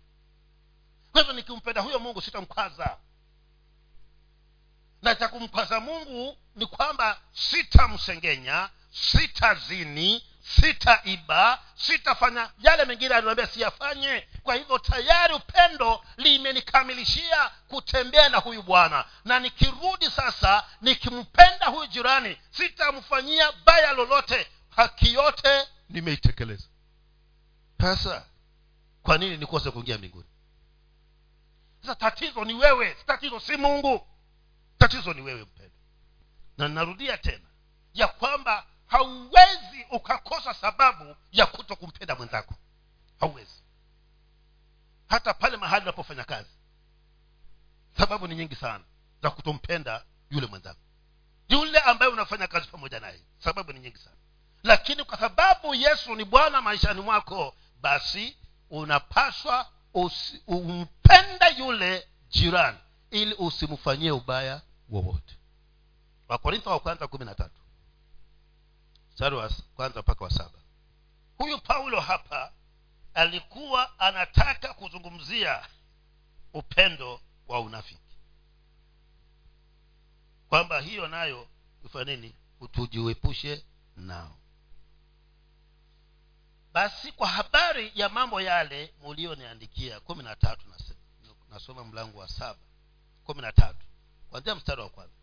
[1.14, 2.96] kwa hivyo nikimpenda huyo mungu sitamkwaza.
[5.02, 10.24] Na cha kumkwaza mungu ni kwamba sitamsengenya sitazini
[10.60, 14.28] sitaiba sitafanya yale mengine aliniambia siyafanye.
[14.42, 19.04] Kwa hivyo tayari upendo limenikamilishia kutembea na huyu bwana.
[19.24, 24.46] Na nikirudi sasa nikimpenda huyu jirani sitamfanyia baya lolote.
[24.76, 26.68] Haki yote nimeitekeleza.
[27.80, 28.26] Sasa
[29.02, 30.28] kwa nini nikose kuingia mbinguni
[31.84, 34.06] sasa tatizo ni wewe tatizo si mungu.
[34.78, 35.74] Tatizo ni wewe mpendo
[36.58, 37.48] na narudia tena
[37.94, 42.54] ya kwamba hauwezi ukakosa sababu ya kuto kumpenda mwenzako.
[43.20, 43.62] Hauwezi.
[45.08, 46.50] Hata pale mahali unapofanya kazi
[47.98, 48.84] sababu ni nyingi sana
[49.22, 50.80] za kutompenda yule mwenzako.
[51.48, 54.16] Yule ambaye unafanya kazi pamoja naye sababu ni nyingi sana.
[54.62, 58.36] Lakini kwa sababu yesu ni bwana maishani mwako basi
[58.70, 62.78] unapaswa usi, umpende yule jirani
[63.10, 65.36] ili usimfanyie ubaya wowote.
[66.28, 67.60] Wakorintho wa kwanza kumi na tatu.
[69.12, 70.58] Mstari wa kwanza mpaka wa saba.
[71.38, 72.52] Huyu paulo hapa
[73.14, 75.66] alikuwa anataka kuzungumzia
[76.52, 78.00] upendo wa unafiki.
[80.48, 81.48] Kwamba hiyo nayo
[81.84, 82.34] ufanya nini?
[82.72, 83.64] Tujiepushe
[83.96, 84.36] nao
[86.74, 90.66] basi kwa habari ya mambo yale mulioniandikia kumi na tatu
[91.50, 92.60] nasoma mlango wa saba.
[93.24, 93.86] Kumi na tatu.
[94.30, 95.14] Kwanzia mstari wa kwanza.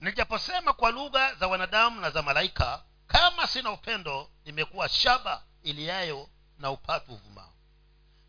[0.00, 6.28] Nijaposema kwa lugha za wanadamu na za malaika kama sina upendo nimekuwa shaba iliyayo
[6.58, 7.52] na upatu uvumao.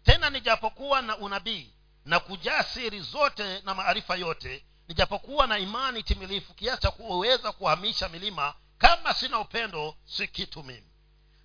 [0.04, 1.74] Tena nijapokuwa na unabii
[2.06, 8.10] na kujaa siri zote na maarifa yote nijapokuwa na imani timilifu kiasi cha kuweza kuhamisha
[8.10, 10.93] milima kama sina upendo si kitu mimi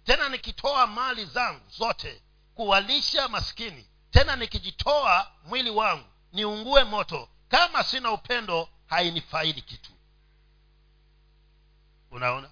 [0.09, 2.23] tena nikitoa mali zangu zote
[2.55, 9.91] kuwalisha maskini tena nikijitoa mwili wangu niungue moto kama sina upendo hainifaidi kitu.
[12.11, 12.51] Unaona?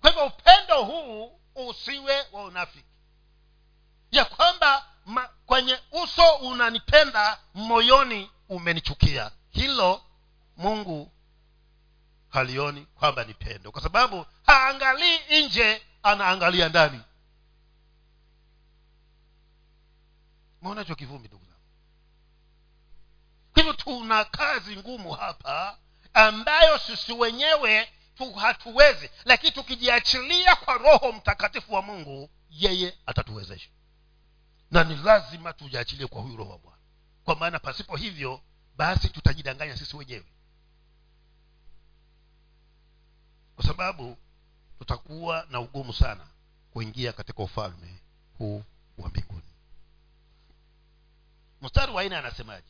[0.00, 2.88] Kwa hivyo upendo huu usiwe wa unafiki.
[4.10, 9.30] Ya kwamba ma, kwenye uso unanipenda moyoni umenichukia.
[9.50, 10.02] Hilo
[10.56, 11.12] mungu
[12.28, 17.00] halioni kwamba ni pendo kwa sababu haangalii nje anaangalia ndani.
[20.60, 21.60] Maonacho kivumbi ndugu zangu.
[23.54, 25.78] Hivyo tuna kazi ngumu hapa
[26.14, 33.70] ambayo sisi wenyewe tu hatuwezi lakini tukijiachilia kwa roho mtakatifu wa mungu yeye atatuwezesha.
[34.70, 36.78] Na ni lazima tujiachilie kwa huyu roho wa bwana.
[37.24, 38.40] Kwa maana pasipo hivyo
[38.76, 40.26] basi tutajidanganya sisi wenyewe.
[43.54, 44.18] Kwa sababu
[44.78, 46.26] tutakuwa na ugumu sana
[46.72, 47.98] kuingia katika ufalme
[48.38, 48.64] huu
[48.98, 49.42] wa mbinguni.
[51.62, 52.66] Mstari wa aina anasemaje?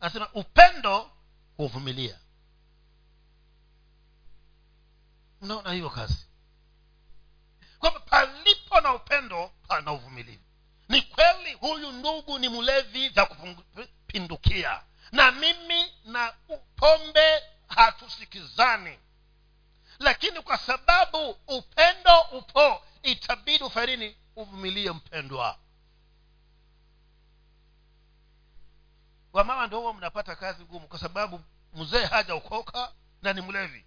[0.00, 1.10] Anasema upendo
[1.56, 2.18] huvumilia.
[5.40, 6.26] Unaona hiyo kazi?
[7.78, 10.42] Kwamba palipo na upendo pana uvumilivu.
[10.88, 14.82] Ni kweli huyu ndugu ni mlevi za kupindukia.
[15.12, 16.32] Na mimi na
[16.76, 18.98] pombe hatusikizani
[19.98, 25.58] lakini kwa sababu upendo upo itabidi ufarini uvumilie mpendwa.
[29.32, 31.40] Wamama ndo huwa mnapata kazi ngumu kwa sababu
[31.74, 32.92] mzee haja ukoka
[33.22, 33.84] na ni mlevi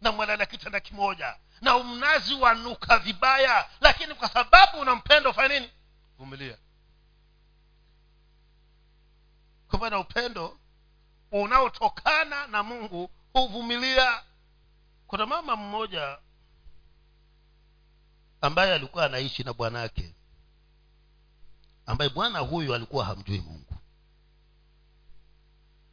[0.00, 5.72] na mwalala kitanda kimoja na umnazi wanuka vibaya lakini kwa sababu unampenda ufanya nini?
[6.18, 6.58] Vumilia.
[9.68, 10.58] Kwa maana upendo
[11.32, 14.22] unaotokana na mungu huvumilia
[15.14, 16.18] kuna mama mmoja
[18.40, 20.14] ambaye alikuwa anaishi na bwanake
[21.86, 23.74] ambaye bwana huyu alikuwa hamjui mungu.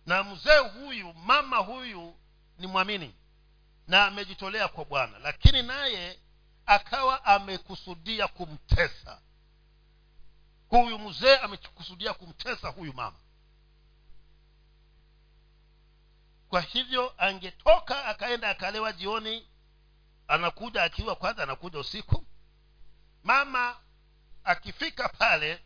[0.06, 2.16] Na mzee huyu mama huyu
[2.58, 3.16] ni mwamini
[3.88, 6.20] na amejitolea kwa bwana lakini naye
[6.66, 9.22] akawa amekusudia kumtesa.
[10.70, 13.18] Huyu mzee amekusudia kumtesa huyu mama
[16.52, 19.48] kwa hivyo angetoka akaenda akalewa jioni
[20.28, 22.26] anakuja akiwa kwanza anakuja usiku.
[23.24, 23.78] Mama
[24.44, 25.64] akifika pale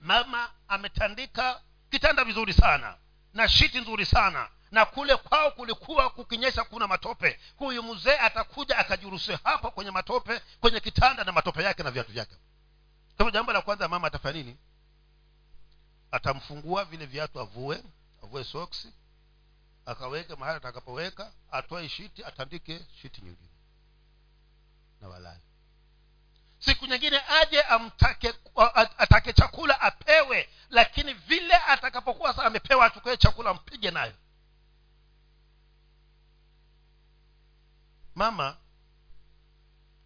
[0.00, 2.96] mama ametandika kitanda vizuri sana
[3.34, 7.40] na shiti nzuri sana na kule kwao kulikuwa kukinyesha kuna matope.
[7.56, 12.36] Huyu mzee atakuja akajurusi hapo kwenye matope kwenye kitanda na matope yake na viatu vyake.
[13.16, 14.56] Kwa jambo la kwanza mama atafanya nini?
[16.10, 17.82] Atamfungua vile viatu avue
[18.22, 18.92] avue soksi
[19.86, 23.48] akaweke mahali atakapoweka atoe shiti atandike shiti nyingine.
[25.00, 25.40] Na walali
[26.58, 28.34] siku nyingine aje amtake
[28.98, 34.14] atake chakula apewe lakini vile atakapokuwa sa amepewa achukue chakula ampige nayo.
[38.14, 38.56] Mama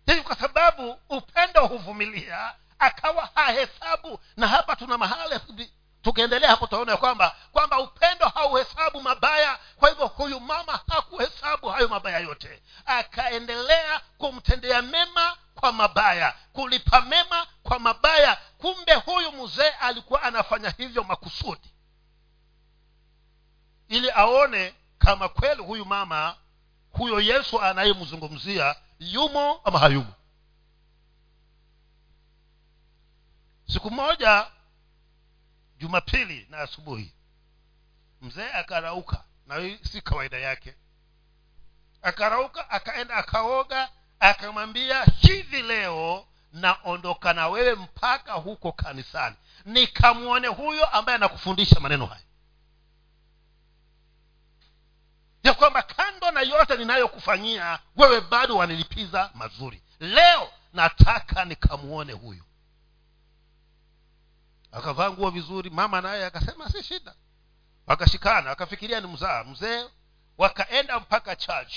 [0.06, 5.34] hivi kwa sababu upendo huvumilia akawa hahesabu na hapa tuna mahali
[6.06, 11.88] tukiendelea hapo tutaona ya kwamba kwamba upendo hauhesabu mabaya kwa hivyo huyu mama hakuhesabu hayo
[11.88, 12.62] mabaya yote.
[12.84, 18.38] Akaendelea kumtendea mema kwa mabaya kulipa mema kwa mabaya.
[18.58, 21.70] Kumbe huyu mzee alikuwa anafanya hivyo makusudi
[23.88, 26.36] ili aone kama kweli huyu mama
[26.92, 30.12] huyo yesu anayemzungumzia yumo ama hayumo.
[33.72, 34.46] Siku moja
[35.78, 37.12] jumapili na asubuhi.
[38.22, 40.74] Mzee akarauka na si kawaida yake.
[42.02, 43.88] Akarauka akaenda akaoga
[44.20, 49.36] akamwambia hivi leo naondoka na wewe mpaka huko kanisani.
[49.64, 52.22] Nikamwone huyo ambaye anakufundisha maneno haya.
[55.42, 59.82] Ya kwamba kando na yote ninayokufanyia wewe bado wanilipiza mazuri.
[60.00, 62.44] Leo nataka nikamwone huyu
[64.76, 67.14] akavaa nguo vizuri mama naye akasema si shida.
[67.86, 69.84] Wakashikana wakafikiria ni mzaa mzee.
[70.38, 71.74] Wakaenda mpaka church.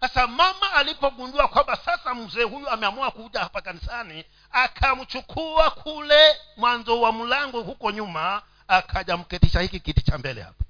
[0.00, 7.12] Sasa mama alipogundua kwamba sasa mzee huyu ameamua kuja hapa kanisani akamchukua kule mwanzo wa
[7.12, 10.64] mlango huko nyuma akaja mketisha hiki kiti cha mbele hapa.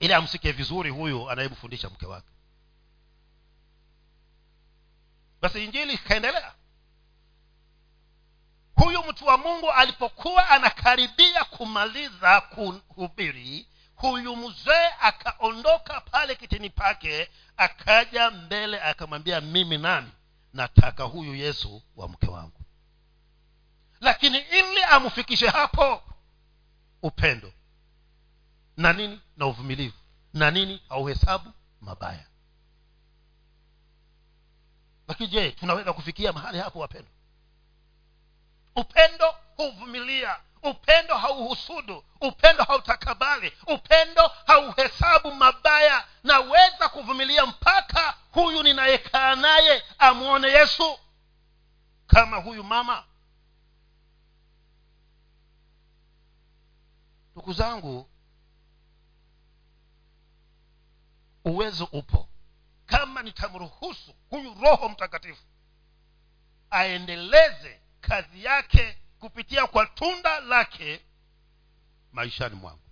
[0.00, 2.28] Ili amsikie vizuri huyu anayemfundisha mke wake.
[5.40, 6.52] Basi injili ikaendelea
[8.78, 18.30] huyu mtu wa mungu alipokuwa anakaribia kumaliza kuhubiri huyu mzee akaondoka pale kitini pake akaja
[18.30, 20.12] mbele akamwambia mimi nani?
[20.52, 22.60] Nataka huyu yesu wa mke wangu.
[24.00, 26.02] Lakini ili amfikishe hapo
[27.02, 27.52] upendo
[28.76, 29.20] na nini?
[29.36, 29.96] Na uvumilivu
[30.34, 30.82] na nini?
[30.88, 32.26] Auhesabu mabaya.
[35.08, 37.10] Lakini je tunaweza kufikia mahali hapo wapendo
[38.80, 40.40] upendo huvumilia.
[40.62, 42.04] Upendo hauhusudu.
[42.20, 43.52] Upendo hautakabali.
[43.66, 46.04] Upendo hauhesabu mabaya.
[46.24, 50.98] Naweza kuvumilia mpaka huyu ninayekaa naye amwone yesu
[52.06, 53.04] kama huyu mama.
[57.32, 58.10] Ndugu zangu
[61.44, 62.28] uwezo upo.
[62.86, 65.42] Kama nitamruhusu huyu roho mtakatifu
[66.70, 71.00] aendeleze kazi yake kupitia kwa tunda lake
[72.12, 72.82] maishani mwangu.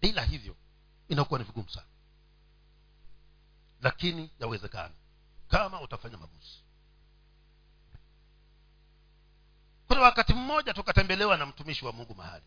[0.00, 0.56] Bila hivyo
[1.08, 1.86] inakuwa ni vigumu sana.
[3.82, 4.94] Lakini yawezekana
[5.48, 6.64] kama utafanya mabusi
[9.88, 12.44] kuna wakati mmoja tukatembelewa na mtumishi wa mungu mahali.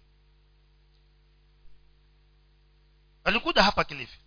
[3.23, 4.19] Alikuja hapa kilifi.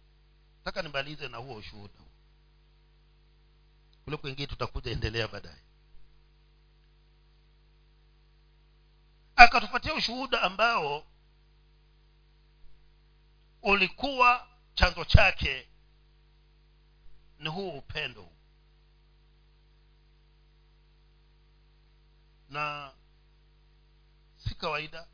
[0.59, 1.95] Nataka nimalize na huo ushuhuda.
[4.05, 5.63] Kule kwingine tutakuja endelea baadaye
[9.41, 11.07] akatupatia ushuhuda ambao
[13.63, 15.69] ulikuwa chanzo chake
[17.39, 18.29] ni huu upendo.
[22.49, 22.93] Na
[24.37, 25.07] si kawaida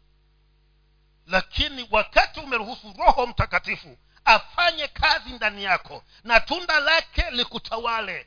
[1.26, 8.26] lakini wakati umeruhusu roho mtakatifu afanye kazi ndani yako na tunda lake likutawale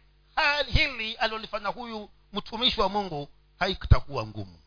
[0.68, 3.30] hili alilolifanya huyu mtumishi wa mungu
[3.60, 4.60] haikutakuwa ngumu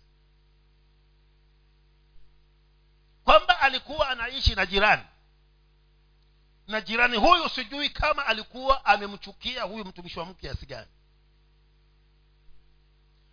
[3.24, 5.02] kwamba alikuwa anaishi na jirani.
[6.66, 10.90] Na jirani huyu sijui kama alikuwa amemchukia huyu mtumishi wa mke kiasi gani.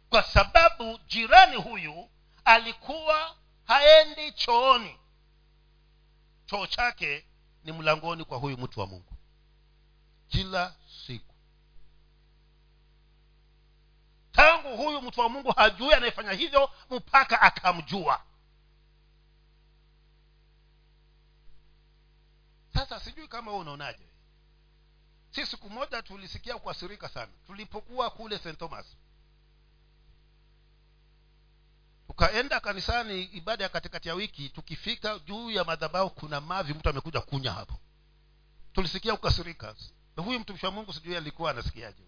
[0.10, 2.10] Kwa sababu jirani huyu
[2.46, 3.36] alikuwa
[3.66, 5.00] haendi chooni.
[6.46, 7.26] Choo chake
[7.64, 9.14] ni mlangoni kwa huyu mtu wa mungu.
[10.28, 10.76] Kila
[11.06, 11.36] siku.
[14.32, 18.22] Tangu huyu mtu wa mungu hajui anayefanya hivyo mpaka akamjua
[22.74, 24.10] sasa sijui kama huo unaonaje.
[25.32, 27.32] Si siku moja tulisikia kuasirika sana.
[27.48, 28.86] Tulipokuwa kule st thomas.
[32.08, 37.22] Tukaenda kanisani ibada ya katikati ya wiki tukifika juu ya madhabahu kuna mavi mtu amekuja
[37.22, 37.80] kunya hapo.
[38.74, 39.76] Tulisikia kukasirika
[40.16, 42.04] huyu mtumishi wa mungu sijui alikuwa anasikiaje.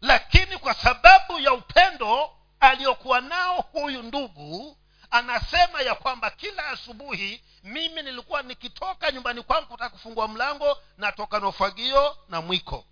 [0.00, 2.30] Lakini kwa sababu ya upendo
[2.60, 4.76] aliyokuwa nao huyu ndugu
[5.12, 11.48] anasema ya kwamba kila asubuhi mimi nilikuwa nikitoka nyumbani kwangu kutaka kufungua mlango natoka na
[11.48, 12.84] ufagio na mwiko.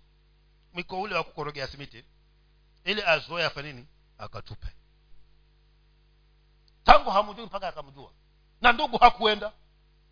[0.73, 2.05] Mwiko ule wa kukorogea simiti.
[2.83, 3.87] Ili azoe afa nini?
[4.17, 4.67] Akatupe.
[6.83, 8.11] Tangu hamjui mpaka akamjua.
[8.61, 9.51] Na ndugu hakuenda.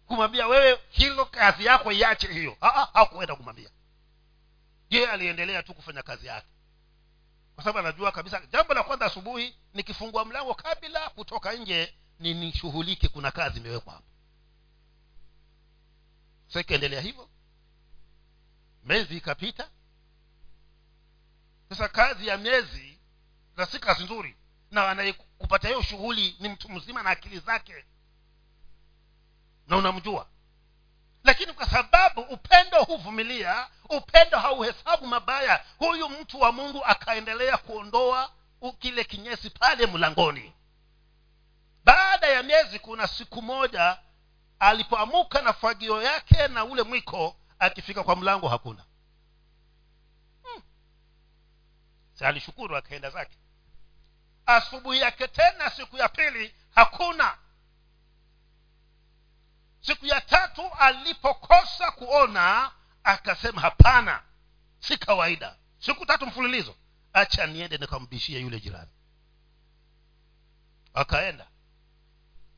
[0.07, 2.57] Kumwambia wewe hilo kazi yako iache hiyo.
[2.93, 3.69] Hakuenda kumwambia.
[4.89, 6.47] Yeye aliendelea tu kufanya kazi yake
[7.59, 13.07] kwa sababu anajua kabisa jambo la kwanza asubuhi nikifungua mlango kabla kutoka nje ni nishughulike
[13.07, 14.05] kuna kazi imewekwa hapo.
[16.47, 17.29] Sa ikaendelea hivyo
[18.83, 19.69] mezi ikapita.
[21.69, 22.99] Sasa kazi ya miezi
[23.57, 24.35] na si kazi nzuri.
[24.71, 27.85] Na anayekupata hiyo shughuli ni mtu mzima na akili zake.
[29.67, 30.29] Na unamjua
[31.23, 38.31] lakini kwa sababu upendo huvumilia upendo hauhesabu mabaya huyu mtu wa mungu akaendelea kuondoa
[38.79, 40.53] kile kinyesi pale mlangoni.
[41.83, 43.97] Baada ya miezi kuna siku moja
[44.59, 48.85] alipoamuka na fagio yake na ule mwiko akifika kwa mlango hakuna.
[50.43, 50.61] Hmm.
[52.19, 53.37] alishukuru akaenda zake.
[54.45, 57.37] Asubuhi yake tena siku ya pili hakuna
[59.81, 62.71] siku ya tatu alipokosa kuona
[63.03, 64.23] akasema hapana
[64.79, 65.55] si kawaida.
[65.79, 66.75] Siku tatu mfululizo
[67.13, 68.91] acha niende nikambishie yule jirani.
[70.93, 71.47] Akaenda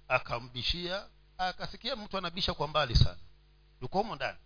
[0.08, 1.08] akambishia
[1.38, 3.20] akasikia mtu anabisha kwa mbali sana.
[3.82, 4.38] Yuko humo ndani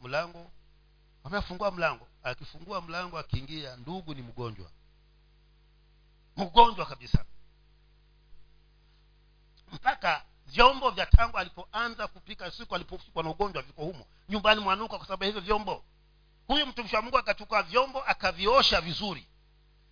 [0.00, 0.52] mlango
[1.24, 2.08] amefungua mlango.
[2.22, 4.70] Akifungua mlango akiingia ndugu ni mgonjwa.
[6.36, 7.24] Mgonjwa kabisa.
[9.72, 10.24] Mpaka
[10.54, 14.06] vyombo vya tangu alipoanza kupika siku alipofikwa na ugonjwa viko humo.
[14.28, 15.84] Nyumbani mwanuka kwa sababu hivyo vyombo.
[16.46, 19.26] Huyu mtumishi wa mungu akachukua vyombo akaviosha vizuri.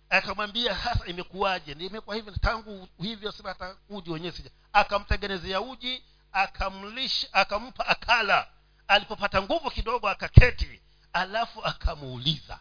[0.09, 1.71] Akamwambia sasa imekuwaje?
[1.71, 4.49] Imekuwa hivi tangu hivyo sina hata uji wenyewe sija.
[4.73, 8.47] Akamtengenezea uji akamlisha akampa akala.
[8.87, 10.81] Alipopata nguvu kidogo akaketi.
[11.13, 12.59] Alafu akamuuliza.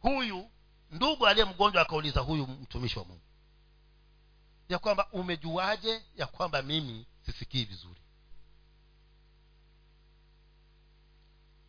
[0.00, 0.50] Huyu
[0.90, 3.20] ndugu aliye mgonjwa akauliza huyu mtumishi wa mungu
[4.68, 8.00] ya kwamba umejuaje ya kwamba mimi sisikii vizuri?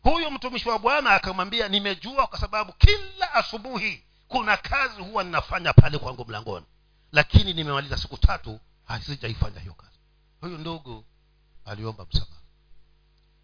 [0.02, 5.98] Huyu mtumishi wa bwana akamwambia nimejua kwa sababu kila asubuhi kuna kazi huwa ninafanya pale
[5.98, 6.66] kwangu mlangoni
[7.12, 9.98] lakini nimemaliza siku tatu hasijaifanya hiyo kazi.
[10.40, 11.04] Huyu ndugu
[11.64, 12.40] aliomba msamaha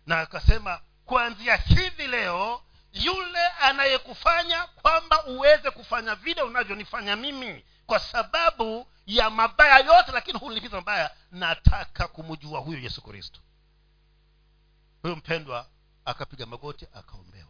[0.06, 8.86] na akasema kuanzia hivi leo yule anayekufanya kwamba uweze kufanya vile unavyonifanya mimi kwa sababu
[9.06, 13.40] ya mabaya yote lakini hunilipiza mabaya nataka kumjua huyo yesu kristo.
[15.02, 15.66] Huyo mpendwa
[16.04, 17.48] akapiga magoti akaombewa.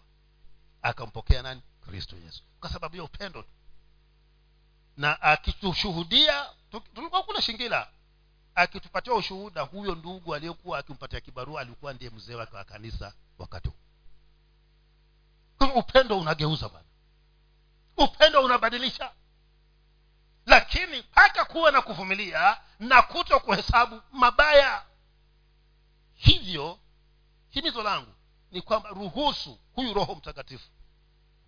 [0.83, 1.63] Akampokea nani?
[1.81, 2.43] Kristo yesu.
[2.61, 3.49] Kwa sababu ya upendo tu.
[4.97, 6.47] Na akitushuhudia
[6.95, 7.89] tulikuwa kule shingila.
[8.55, 13.77] Akitupatia ushuhuda huyo ndugu aliyekuwa akimpatia kibarua alikuwa ndiye mzee wake wa kanisa wakati huu
[15.75, 16.85] upendo unageuza bana
[17.97, 19.13] upendo unabadilisha
[21.23, 24.85] mpaka kuwa na kuvumilia na kuto kuhesabu mabaya.
[26.14, 26.79] Hivyo
[27.51, 28.14] himizo langu
[28.51, 30.68] ni kwamba ruhusu huyu roho mtakatifu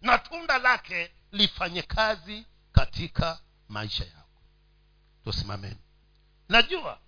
[0.01, 4.41] na tunda lake lifanye kazi katika maisha yako.
[5.25, 5.79] Tusimameni
[6.49, 6.99] najua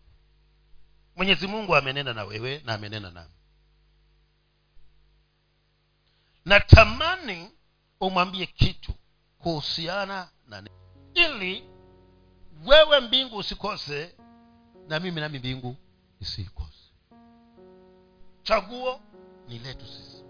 [1.16, 3.34] mwenyezi mungu amenena na wewe na amenena nami.
[6.44, 7.50] Natamani
[8.00, 8.94] umwambie kitu
[9.38, 10.62] kuhusiana na
[11.14, 11.75] ili
[12.64, 14.14] wewe mbingu usikose
[14.88, 15.76] na mimi nami mbingu
[16.20, 16.86] isiikose
[18.42, 19.00] chaguo
[19.48, 20.24] ni letu sisi.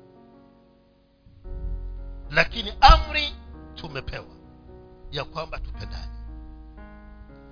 [2.31, 3.35] Lakini amri
[3.74, 4.37] tumepewa
[5.11, 6.12] ya kwamba tupendane.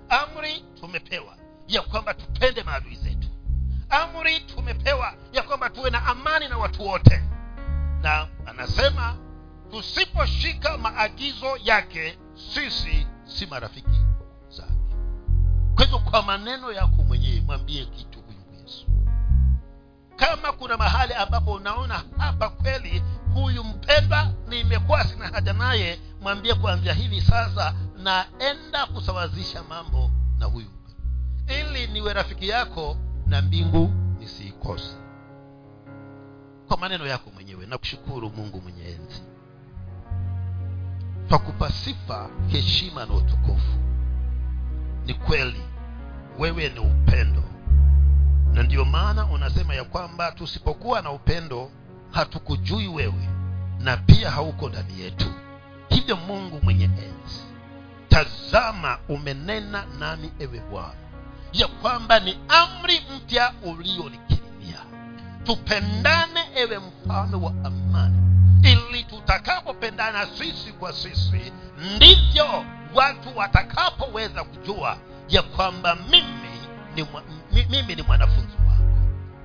[0.08, 1.36] Amri tumepewa
[1.68, 3.28] ya kwamba tupende maadui zetu.
[3.88, 7.22] Amri tumepewa ya kwamba tuwe na amani na watu wote.
[8.02, 9.16] Na anasema
[9.70, 12.18] tusiposhika maagizo yake
[12.54, 14.03] sisi si marafiki
[15.74, 18.86] kwa hivyo kwa maneno yako mwenyewe mwambie kitu huyu yesu.
[20.16, 23.02] Kama kuna mahali ambapo unaona hapa kweli
[23.34, 30.70] huyu mpendwa nimekuwa sina haja naye mwambie kuanzia hivi sasa naenda kusawazisha mambo na huyu
[31.60, 32.96] ili niwe rafiki yako
[33.26, 34.96] na mbingu nisiikose
[36.68, 39.22] kwa maneno yako mwenyewe na kushukuru mungu mwenye enzi
[41.28, 43.78] twakupa sifa heshima na utukufu
[45.06, 45.60] ni kweli
[46.38, 47.42] wewe ni upendo.
[48.52, 51.70] Na ndiyo maana unasema ya kwamba tusipokuwa na upendo
[52.10, 53.28] hatukujui wewe
[53.80, 55.26] na pia hauko ndani yetu.
[55.88, 57.44] Hivyo mungu mwenye enzi
[58.08, 60.94] tazama umenena nami ewe bwana
[61.52, 64.78] ya kwamba ni amri mpya ulionikirimia
[65.44, 68.18] tupendane ewe mfalme wa amani
[68.62, 71.52] ili tutakapopendana sisi kwa sisi
[71.96, 72.64] ndivyo
[72.94, 74.96] watu watakapoweza kujua
[75.28, 76.50] ya kwamba mimi
[76.94, 77.06] ni,
[77.70, 78.98] mimi ni mwanafunzi wako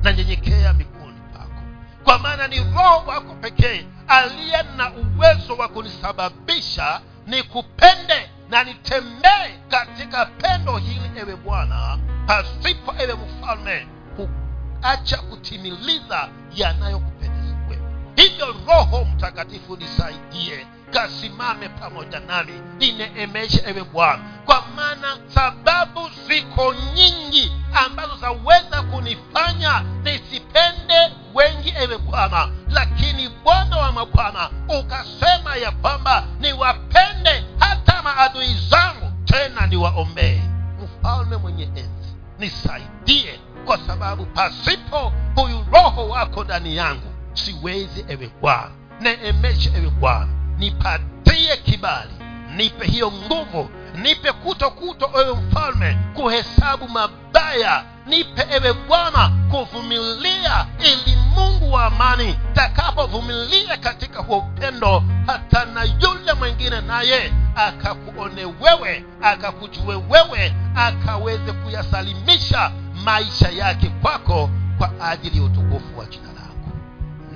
[0.03, 1.61] nanyenyekea miguuni pako.
[2.03, 10.25] Kwa maana ni roho wako pekee aliye na uwezo wa kunisababisha nikupende na nitembee katika
[10.25, 17.81] pendo hili ewe bwana pasipo ewe mfalme kuacha kutimiliza yanayokupendeza wewe
[18.15, 24.23] hivyo roho mtakatifu nisaidie kasimame pamoja nami nineemeshe ewe bwana.
[24.45, 27.51] Kwa maana sababu ziko nyingi
[27.85, 32.49] ambazo zaweza kunifanya nisipende wengi ewe bwana.
[32.69, 40.41] Lakini bwana wa mabwana ukasema ya kwamba niwapende hata maadui zangu tena niwaombee.
[40.83, 48.71] Mfalme mwenye enzi nisaidie kwa sababu pasipo huyu roho wako ndani yangu siwezi ewe bwana.
[49.01, 52.11] Neemeshe ewe bwana nipatie kibali
[52.55, 53.69] nipe hiyo nguvu
[54.01, 57.83] nipe kuto kuto ewe mfalme kuhesabu mabaya.
[58.05, 66.33] Nipe ewe bwana kuvumilia ili mungu wa amani takapovumilia katika huo upendo hata na yule
[66.33, 72.71] mwingine naye akakuone wewe akakujue wewe akaweze kuyasalimisha
[73.03, 76.71] maisha yake kwako kwa ajili ya utukufu wa jina lako.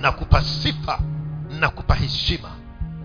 [0.02, 1.00] Nakupa sifa
[1.60, 2.50] nakupa heshima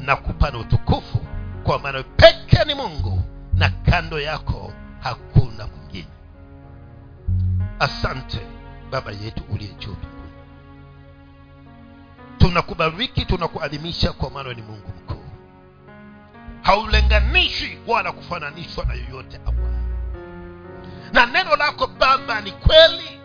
[0.09, 1.19] na utukufu
[1.65, 3.23] kwa maana peke ni mungu
[3.55, 6.09] na kando yako hakuna mwingine.
[7.79, 8.41] Asante
[8.91, 10.33] baba yetu uliye juu mbinguni.
[12.39, 15.25] Tunakubariki tunakuadhimisha kwa maana ni mungu mkuu.
[16.63, 19.79] Haulenganishwi wala kufananishwa na yoyote awaye
[21.13, 23.21] na neno lako baba ni kweli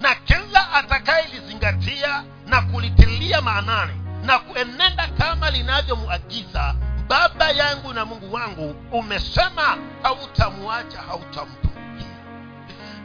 [0.00, 6.74] na kila atakayelizingatia na kulitilia maanani na kuenenda kama linavyomuagiza
[7.08, 12.06] baba yangu na mungu wangu umesema hautamwacha hautampungia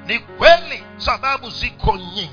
[0.05, 2.31] ni kweli sababu ziko nyingi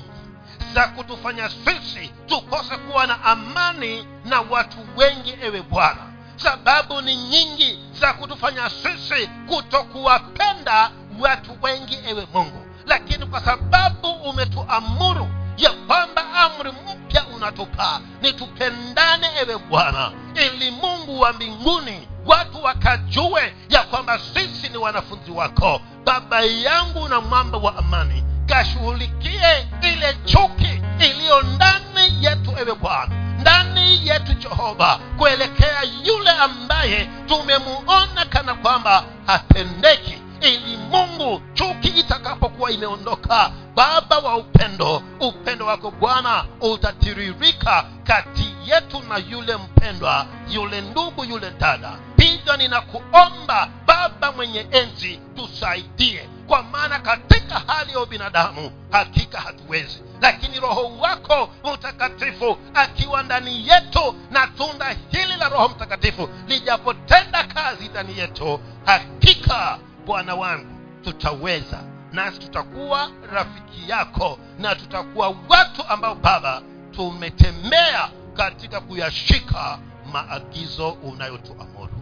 [0.73, 6.01] za kutufanya sisi tukose kuwa na amani na watu wengi ewe bwana.
[6.35, 12.65] Sababu ni nyingi za kutufanya sisi kutokuwapenda watu wengi ewe mungu.
[12.85, 15.27] Lakini kwa sababu umetuamuru
[15.57, 23.53] ya kwamba amri mpya unatupa ni tupendane ewe bwana ili mungu wa mbinguni watu wakajue
[23.69, 28.23] ya kwamba sisi ni wanafunzi wako baba yangu na mwamba wa amani.
[28.45, 38.25] Kashughulikie ile chuki iliyo ndani yetu ewe bwana ndani yetu jehova kuelekea yule ambaye tumemuona
[38.29, 47.85] kana kwamba hapendeki ili mungu chuki itakapokuwa imeondoka baba wa upendo upendo wako bwana utatiririka
[48.03, 51.91] kati yetu na yule mpendwa yule ndugu yule dada.
[52.17, 56.29] Hivyo ninakuomba baba mwenye enzi tusaidie.
[56.47, 60.01] Kwa maana katika hali ya ubinadamu hakika hatuwezi.
[60.21, 67.87] Lakini roho wako mtakatifu akiwa ndani yetu na tunda hili la roho mtakatifu lijapotenda kazi
[67.89, 69.77] ndani yetu hakika
[70.07, 79.79] bwana wangu tutaweza nasi tutakuwa rafiki yako na tutakuwa watu ambao baba tumetembea katika kuyashika
[80.11, 82.01] maagizo unayotuamuru.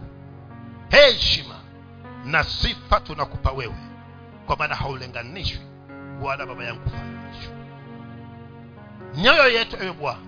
[0.88, 1.54] Heshima
[2.24, 3.74] na sifa tunakupa wewe
[4.46, 5.60] kwa maana haulenganishwi
[6.22, 7.52] wala baba yangu kufananishwa
[9.16, 10.20] nyoyo yetu ewe bwana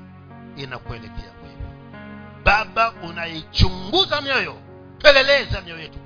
[0.56, 1.56] inakuelekea wewe
[2.44, 4.56] baba unaichunguza mioyo
[5.02, 5.98] peleleza mioyo yetu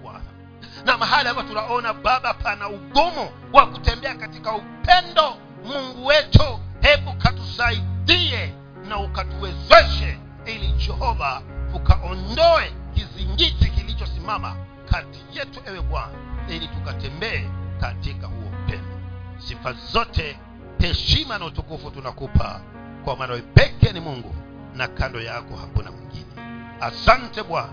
[0.85, 5.37] na mahali hapa tunaona baba pana ugumu wa kutembea katika upendo.
[5.64, 8.55] Mungu wetu hebu katusaidie
[8.89, 11.43] na ukatuwezeshe ili jehova
[11.74, 14.57] ukaondoe kizingiti kilichosimama
[14.91, 16.12] kati yetu ewe bwana
[16.49, 17.49] ili tukatembee
[17.80, 19.01] katika huo upendo.
[19.39, 20.39] Sifa zote
[20.78, 22.61] heshima na utukufu tunakupa
[23.05, 24.35] kwa maana pekee ni mungu
[24.74, 26.26] na kando yako hakuna mwingine.
[26.80, 27.72] Asante bwana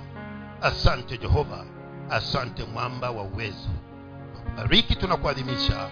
[0.62, 1.66] asante jehova
[2.10, 3.70] asante mwamba wa uwezo.
[4.58, 5.90] Bariki tunakuadhimisha.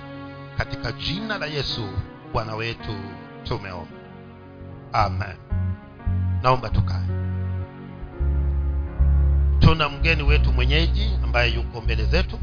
[0.57, 1.87] Katika jina la yesu
[2.33, 2.95] bwana wetu
[3.43, 3.91] tumeomba.
[4.93, 5.35] Amen.
[6.43, 7.07] Naomba tukae.
[9.59, 12.39] Tuna mgeni wetu mwenyeji ambaye yuko mbele zetu.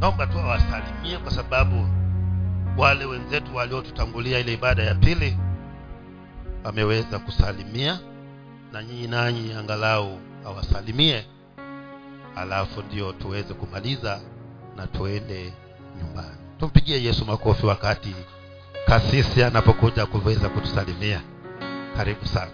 [0.00, 1.86] Naomba tu awasalimie kwa sababu
[2.76, 5.38] wale wenzetu waliotutangulia ile ibada ya pili
[6.64, 7.98] wameweza kusalimia
[8.72, 11.24] na nyinyi nanyi angalau awasalimie
[12.36, 14.20] alafu ndio tuweze kumaliza
[14.76, 15.52] na tuende
[15.98, 16.36] nyumbani.
[16.60, 18.14] Tumpigie yesu makofi wakati
[18.86, 21.20] kasisi anapokuja kuweza kutusalimia.
[21.96, 22.50] Karibu sana